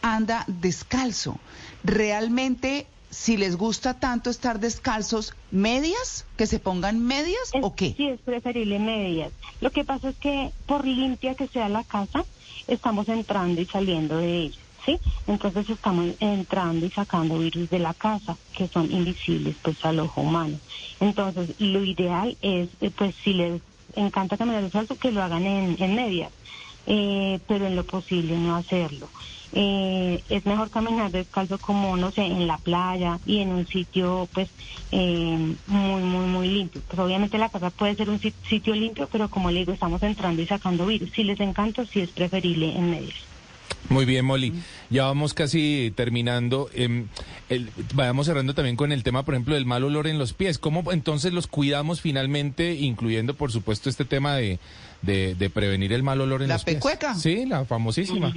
anda 0.01 0.45
descalzo. 0.47 1.41
Realmente, 1.83 2.87
si 3.11 3.37
les 3.37 3.57
gusta 3.57 3.95
tanto 3.95 4.31
estar 4.31 4.61
descalzos, 4.61 5.35
¿medias? 5.51 6.27
¿Que 6.37 6.47
se 6.47 6.59
pongan 6.59 7.01
medias 7.01 7.53
o 7.63 7.75
qué? 7.75 7.95
Sí, 7.97 8.09
es 8.09 8.21
preferible 8.21 8.79
medias. 8.79 9.33
Lo 9.61 9.71
que 9.71 9.85
pasa 9.85 10.11
es 10.11 10.17
que 10.17 10.51
por 10.67 10.87
limpia 10.87 11.35
que 11.35 11.49
sea 11.49 11.69
la 11.69 11.85
casa, 11.85 12.25
estamos 12.67 13.09
entrando 13.09 13.61
y 13.61 13.67
saliendo 13.67 14.19
de 14.19 14.43
ella. 14.43 14.59
¿Sí? 14.87 14.99
Entonces 15.27 15.69
estamos 15.69 16.15
entrando 16.21 16.87
y 16.87 16.91
sacando 16.91 17.39
virus 17.39 17.69
de 17.69 17.79
la 17.79 17.93
casa 17.93 18.39
que 18.57 18.69
son 18.69 18.91
invisibles 18.91 19.57
pues 19.61 19.85
al 19.85 19.99
ojo 20.01 20.23
humano. 20.23 20.59
Entonces 21.01 21.51
lo 21.59 21.85
ideal 21.85 22.37
es 22.41 22.71
eh, 22.81 22.91
pues 22.97 23.15
si 23.23 23.35
les 23.35 23.61
encanta 23.97 24.39
caminar 24.39 24.63
descalzo 24.63 24.97
que 24.97 25.11
lo 25.11 25.23
hagan 25.23 25.45
en, 25.45 25.77
en 25.83 25.95
medias, 25.95 26.33
eh, 26.89 27.39
pero 27.47 27.67
en 27.67 27.77
lo 27.77 27.85
posible 27.85 28.37
no 28.39 28.57
hacerlo. 28.57 29.09
Eh, 29.53 30.23
es 30.29 30.45
mejor 30.47 30.71
caminar 30.71 31.11
descalzo 31.11 31.59
como, 31.59 31.97
no 31.97 32.11
sé, 32.11 32.23
en 32.23 32.47
la 32.47 32.59
playa 32.59 33.19
y 33.27 33.39
en 33.39 33.51
un 33.51 33.67
sitio 33.67 34.29
pues 34.33 34.49
eh, 34.91 35.55
muy, 35.67 36.03
muy, 36.03 36.27
muy 36.27 36.49
limpio. 36.49 36.81
Pues 36.87 36.99
obviamente 36.99 37.39
la 37.39 37.51
casa 37.51 37.71
puede 37.71 37.95
ser 37.95 38.09
un 38.09 38.19
sitio 38.21 38.75
limpio, 38.75 39.09
pero 39.11 39.29
como 39.29 39.51
le 39.51 39.61
digo, 39.61 39.73
estamos 39.73 40.03
entrando 40.03 40.43
y 40.43 40.47
sacando 40.47 40.87
virus. 40.87 41.11
Si 41.13 41.25
les 41.25 41.41
encanta, 41.41 41.85
sí 41.85 42.01
es 42.01 42.11
preferible 42.11 42.75
en 42.75 42.91
medios. 42.91 43.15
Muy 43.91 44.05
bien, 44.05 44.25
Molly. 44.25 44.53
Ya 44.91 45.05
vamos 45.05 45.35
casi 45.35 45.93
terminando. 45.95 46.69
Eh, 46.75 47.05
vayamos 47.95 48.27
cerrando 48.27 48.55
también 48.55 48.77
con 48.77 48.93
el 48.93 49.03
tema, 49.03 49.25
por 49.25 49.35
ejemplo, 49.35 49.55
del 49.55 49.67
mal 49.67 49.85
olor 49.85 50.07
en 50.07 50.19
los 50.19 50.33
pies. 50.33 50.59
¿Cómo 50.59 50.93
entonces 50.93 51.33
los 51.33 51.47
cuidamos 51.47 52.01
finalmente, 52.01 52.75
incluyendo, 52.75 53.35
por 53.35 53.53
supuesto, 53.53 53.89
este 53.89 54.05
tema 54.05 54.35
de, 54.35 54.59
de, 55.03 55.51
prevenir 55.51 55.93
el 55.93 56.03
mal 56.03 56.21
olor 56.21 56.43
en 56.43 56.49
los 56.49 56.65
pies? 56.65 56.77
¿La 56.77 56.81
pecueca? 56.81 57.15
Sí, 57.15 57.47
la 57.47 57.65
famosísima. 57.65 58.35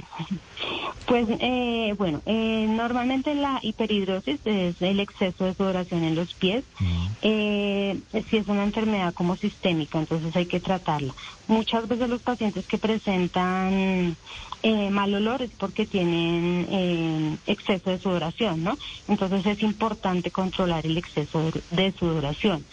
Pues, 1.06 1.26
eh, 1.40 1.94
bueno, 1.98 2.22
eh, 2.26 2.66
normalmente 2.68 3.34
la 3.34 3.58
hiperhidrosis 3.60 4.40
es 4.44 4.80
el 4.80 5.00
exceso 5.00 5.44
de 5.44 5.54
sudoración 5.54 6.04
en 6.04 6.14
los 6.14 6.32
pies. 6.34 6.64
Eh, 7.22 7.98
si 8.30 8.36
es 8.36 8.46
una 8.48 8.64
enfermedad 8.64 9.12
como 9.12 9.36
sistémica, 9.36 9.98
entonces 9.98 10.34
hay 10.36 10.46
que 10.46 10.60
tratarla. 10.60 11.12
Muchas 11.48 11.88
veces 11.88 12.08
los 12.08 12.22
pacientes 12.22 12.66
que 12.66 12.78
presentan 12.78 14.16
eh, 14.62 14.90
mal 14.90 15.12
olor 15.14 15.42
es 15.42 15.50
porque 15.50 15.86
tienen 15.86 16.66
eh, 16.70 17.36
exceso 17.46 17.90
de 17.90 17.98
sudoración, 17.98 18.62
¿no? 18.62 18.78
Entonces 19.08 19.44
es 19.46 19.62
importante 19.62 20.30
controlar 20.30 20.86
el 20.86 20.96
exceso 20.96 21.50
de 21.70 21.92
sudoración. 21.92 22.64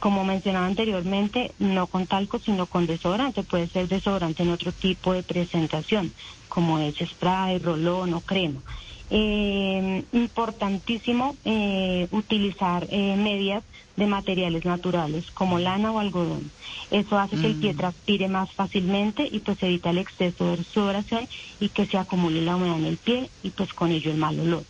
Como 0.00 0.24
mencionaba 0.24 0.66
anteriormente, 0.66 1.52
no 1.58 1.86
con 1.86 2.06
talco, 2.06 2.38
sino 2.38 2.66
con 2.66 2.86
desodorante. 2.86 3.42
Puede 3.42 3.68
ser 3.68 3.88
desodorante 3.88 4.42
en 4.42 4.50
otro 4.50 4.72
tipo 4.72 5.12
de 5.12 5.22
presentación, 5.22 6.12
como 6.48 6.78
es 6.78 6.96
spray, 6.96 7.58
rolón 7.58 8.14
o 8.14 8.20
crema. 8.20 8.60
Eh, 9.08 10.02
importantísimo 10.12 11.36
eh, 11.44 12.08
utilizar 12.10 12.88
eh, 12.90 13.14
medias 13.16 13.62
de 13.94 14.06
materiales 14.06 14.64
naturales 14.64 15.30
como 15.30 15.60
lana 15.60 15.92
o 15.92 16.00
algodón. 16.00 16.50
Eso 16.90 17.16
hace 17.16 17.36
que 17.36 17.46
el 17.46 17.54
pie 17.54 17.72
mm. 17.72 17.76
transpire 17.76 18.28
más 18.28 18.50
fácilmente 18.50 19.28
y 19.30 19.38
pues 19.38 19.62
evita 19.62 19.90
el 19.90 19.98
exceso 19.98 20.56
de 20.56 20.64
sudoración 20.64 21.28
y 21.60 21.68
que 21.68 21.86
se 21.86 21.98
acumule 21.98 22.42
la 22.42 22.56
humedad 22.56 22.78
en 22.78 22.84
el 22.86 22.96
pie 22.96 23.30
y 23.44 23.50
pues 23.50 23.72
con 23.74 23.92
ello 23.92 24.10
el 24.10 24.16
mal 24.16 24.40
olor. 24.40 24.64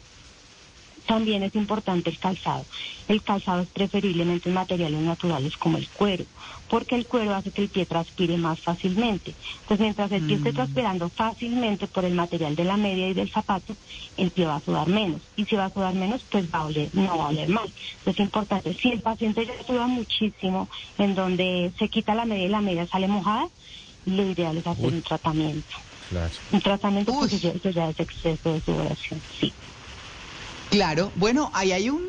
también 1.07 1.43
es 1.43 1.55
importante 1.55 2.11
el 2.11 2.19
calzado. 2.19 2.67
El 3.09 3.23
calzado 3.23 3.63
es 3.63 3.69
preferiblemente 3.69 4.51
en 4.51 4.55
materiales 4.55 5.01
naturales 5.01 5.57
como 5.57 5.79
el 5.79 5.89
cuero, 5.89 6.25
porque 6.69 6.95
el 6.97 7.07
cuero 7.07 7.35
hace 7.35 7.51
que 7.51 7.63
el 7.63 7.69
pie 7.69 7.87
transpire 7.87 8.37
más 8.37 8.61
fácilmente. 8.61 9.35
Entonces, 9.63 9.79
mientras 9.81 10.13
el 10.13 10.23
pie 10.27 10.37
esté 10.37 10.51
Mm. 10.53 10.55
transpirando 10.55 11.11
fácilmente 11.11 11.87
por 11.89 12.05
el 12.05 12.15
material 12.15 12.57
de 12.57 12.65
la 12.65 12.77
media 12.77 13.09
y 13.09 13.15
del 13.15 13.31
zapato, 13.31 13.77
el 14.17 14.31
pie 14.31 14.47
va 14.47 14.57
a 14.57 14.61
sudar 14.61 14.89
menos. 14.89 15.23
Y 15.37 15.45
si 15.45 15.57
va 15.57 15.67
a 15.67 15.71
sudar 15.73 15.95
menos, 15.95 16.25
pues 16.31 16.47
va 16.53 16.59
a 16.61 16.65
oler, 16.67 16.91
no 16.93 17.19
va 17.19 17.25
a 17.27 17.29
oler 17.29 17.49
mal. 17.49 17.67
Entonces, 17.99 18.15
es 18.15 18.21
importante. 18.21 18.75
Si 18.75 18.91
el 18.91 19.01
paciente 19.01 19.47
ya 19.47 19.67
suda 19.67 19.87
muchísimo, 19.87 20.69
en 20.99 21.15
donde 21.15 21.73
se 21.79 21.89
quita 21.89 22.15
la 22.15 22.25
media 22.25 22.47
y 22.47 22.49
la 22.49 22.61
media 22.61 22.87
sale 22.89 23.09
mojada, 23.09 23.49
lo 24.07 24.31
ideal 24.31 24.57
es 24.57 24.67
hacer 24.67 24.87
Uy. 24.87 24.93
un 24.95 25.03
tratamiento. 25.03 25.77
Claro. 26.09 26.31
Un 26.53 26.61
tratamiento 26.61 27.13
Uy. 27.13 27.29
porque 27.29 27.49
eso 27.57 27.71
ya 27.71 27.91
es 27.91 27.99
exceso 28.01 28.53
de 28.53 28.61
sudoración, 28.61 29.21
sí. 29.41 29.53
Claro, 30.71 31.11
bueno, 31.17 31.51
ahí 31.55 31.73
hay 31.73 31.91
un 31.91 32.03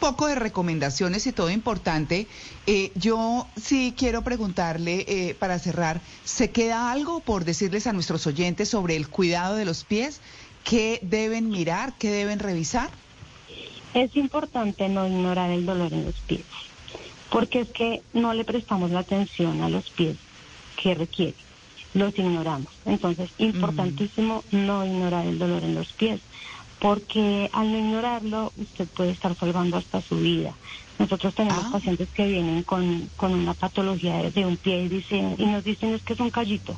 poco 0.00 0.26
de 0.26 0.34
recomendaciones 0.34 1.26
y 1.26 1.32
todo 1.32 1.50
importante. 1.50 2.26
Eh, 2.66 2.90
yo 2.96 3.46
sí 3.60 3.94
quiero 3.96 4.22
preguntarle, 4.22 5.04
eh, 5.06 5.36
para 5.38 5.58
cerrar, 5.58 6.00
¿se 6.24 6.50
queda 6.50 6.90
algo 6.90 7.20
por 7.20 7.44
decirles 7.44 7.86
a 7.86 7.92
nuestros 7.92 8.26
oyentes 8.26 8.70
sobre 8.70 8.96
el 8.96 9.08
cuidado 9.08 9.54
de 9.54 9.64
los 9.64 9.84
pies? 9.84 10.20
¿Qué 10.64 10.98
deben 11.02 11.50
mirar? 11.50 11.92
¿Qué 11.98 12.10
deben 12.10 12.38
revisar? 12.38 12.90
Es 13.94 14.16
importante 14.16 14.88
no 14.88 15.06
ignorar 15.06 15.50
el 15.50 15.66
dolor 15.66 15.92
en 15.92 16.04
los 16.04 16.14
pies, 16.20 16.44
porque 17.30 17.60
es 17.60 17.68
que 17.68 18.02
no 18.12 18.34
le 18.34 18.44
prestamos 18.44 18.90
la 18.90 19.00
atención 19.00 19.62
a 19.62 19.68
los 19.68 19.90
pies 19.90 20.16
que 20.80 20.94
requiere, 20.94 21.34
los 21.94 22.16
ignoramos. 22.16 22.72
Entonces, 22.84 23.30
importantísimo 23.38 24.44
no 24.52 24.86
ignorar 24.86 25.26
el 25.26 25.38
dolor 25.38 25.64
en 25.64 25.74
los 25.74 25.92
pies, 25.92 26.20
porque 26.80 27.48
al 27.52 27.70
no 27.70 27.78
ignorarlo, 27.78 28.52
usted 28.56 28.88
puede 28.88 29.10
estar 29.12 29.36
salvando 29.36 29.76
hasta 29.76 30.00
su 30.02 30.16
vida. 30.16 30.54
Nosotros 30.98 31.34
tenemos 31.34 31.64
Ah. 31.66 31.72
pacientes 31.72 32.08
que 32.14 32.26
vienen 32.26 32.62
con, 32.62 33.10
con 33.16 33.32
una 33.34 33.54
patología 33.54 34.30
de, 34.30 34.46
un 34.46 34.56
pie 34.56 34.84
y, 34.84 34.88
dicen, 34.88 35.34
y 35.38 35.44
nos 35.46 35.62
dicen 35.62 35.94
es 35.94 36.02
que 36.02 36.14
es 36.14 36.20
un 36.20 36.30
callito. 36.30 36.76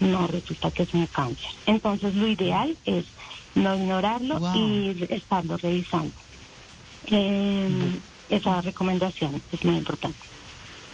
No, 0.00 0.26
resulta 0.26 0.70
que 0.70 0.82
es 0.82 0.92
un 0.92 1.06
cáncer. 1.06 1.48
Entonces, 1.64 2.14
lo 2.14 2.26
ideal 2.28 2.76
es 2.84 3.06
no 3.54 3.74
ignorarlo 3.74 4.38
Wow. 4.38 4.54
y 4.56 5.06
estarlo 5.08 5.56
revisando. 5.56 6.12
Eh, 7.06 8.00
esa 8.28 8.60
recomendación 8.60 9.40
es 9.52 9.64
muy 9.64 9.76
importante. 9.76 10.18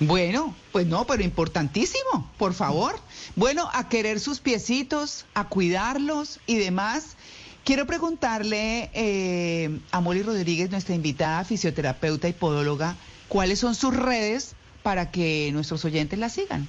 Bueno, 0.01 0.55
pues 0.73 0.87
no, 0.87 1.07
pero 1.07 1.23
importantísimo, 1.23 2.31
por 2.37 2.55
favor. 2.55 2.95
Bueno, 3.37 3.69
a 3.73 3.89
querer 3.89 4.21
sus 4.21 4.41
piecitos, 4.41 5.27
a 5.35 5.45
cuidarlos 5.49 6.41
y 6.47 6.57
demás. 6.57 7.17
Quiero 7.65 7.87
preguntarle 7.87 8.91
eh, 8.93 9.71
a 9.93 10.01
Molly 10.01 10.23
Rodríguez, 10.23 10.71
nuestra 10.71 10.95
invitada 10.95 11.45
fisioterapeuta 11.45 12.29
y 12.29 12.33
podóloga, 12.33 12.97
cuáles 13.29 13.61
son 13.61 13.75
sus 13.75 13.95
redes 13.97 14.57
para 14.83 15.11
que 15.13 15.51
nuestros 15.53 15.85
oyentes 15.85 16.19
la 16.19 16.29
sigan. 16.29 16.67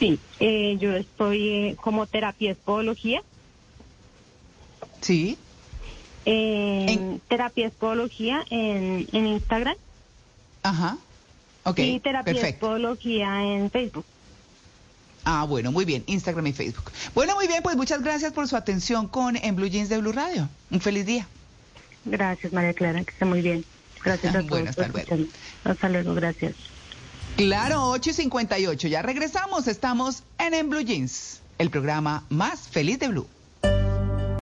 Sí, 0.00 0.18
eh, 0.40 0.76
yo 0.80 0.92
estoy 0.96 1.48
eh, 1.48 1.76
como 1.80 2.06
terapia 2.06 2.56
podología. 2.64 3.22
Sí, 5.00 5.38
Eh, 6.24 6.86
En- 6.88 7.20
Terapia 7.28 7.70
podología 7.70 8.44
en, 8.50 9.06
en 9.12 9.26
Instagram 9.26 9.74
ajá. 10.62 10.98
Ok, 11.64 11.78
y 11.80 12.00
terapia 12.00 12.56
podología 12.58 13.42
en 13.42 13.70
Facebook. 13.70 14.04
Ah, 15.24 15.44
bueno, 15.44 15.70
muy 15.72 15.84
bien, 15.84 16.02
Instagram 16.06 16.46
y 16.48 16.52
Facebook. 16.52 16.90
Bueno, 17.14 17.34
muy 17.36 17.46
bien, 17.46 17.62
pues 17.62 17.76
muchas 17.76 18.02
gracias 18.02 18.32
por 18.32 18.48
su 18.48 18.56
atención 18.56 19.06
con 19.08 19.36
En 19.36 19.54
Blue 19.56 19.68
Jeans 19.68 19.88
de 19.88 19.98
Blue 19.98 20.12
Radio. 20.12 20.48
Un 20.70 20.80
feliz 20.80 21.06
día. 21.06 21.26
Gracias, 22.04 22.52
María 22.52 22.74
Clara, 22.74 23.04
que 23.04 23.10
esté 23.12 23.24
muy 23.24 23.40
bien. 23.40 23.64
Gracias 24.04 24.34
a 24.34 24.38
todos. 24.38 24.50
Bueno, 24.50 24.70
hasta 24.70 24.82
luego. 24.88 24.98
escucharme. 24.98 25.26
Hasta 25.64 25.88
luego, 25.88 26.14
gracias. 26.14 26.54
Claro, 27.36 27.88
8 27.90 28.10
y 28.10 28.12
58. 28.12 28.88
Ya 28.88 29.02
regresamos. 29.02 29.68
Estamos 29.68 30.22
en 30.38 30.54
En 30.54 30.68
Blue 30.68 30.82
Jeans, 30.82 31.40
el 31.58 31.70
programa 31.70 32.24
más 32.28 32.68
feliz 32.68 32.98
de 32.98 33.08
Blue. 33.08 33.26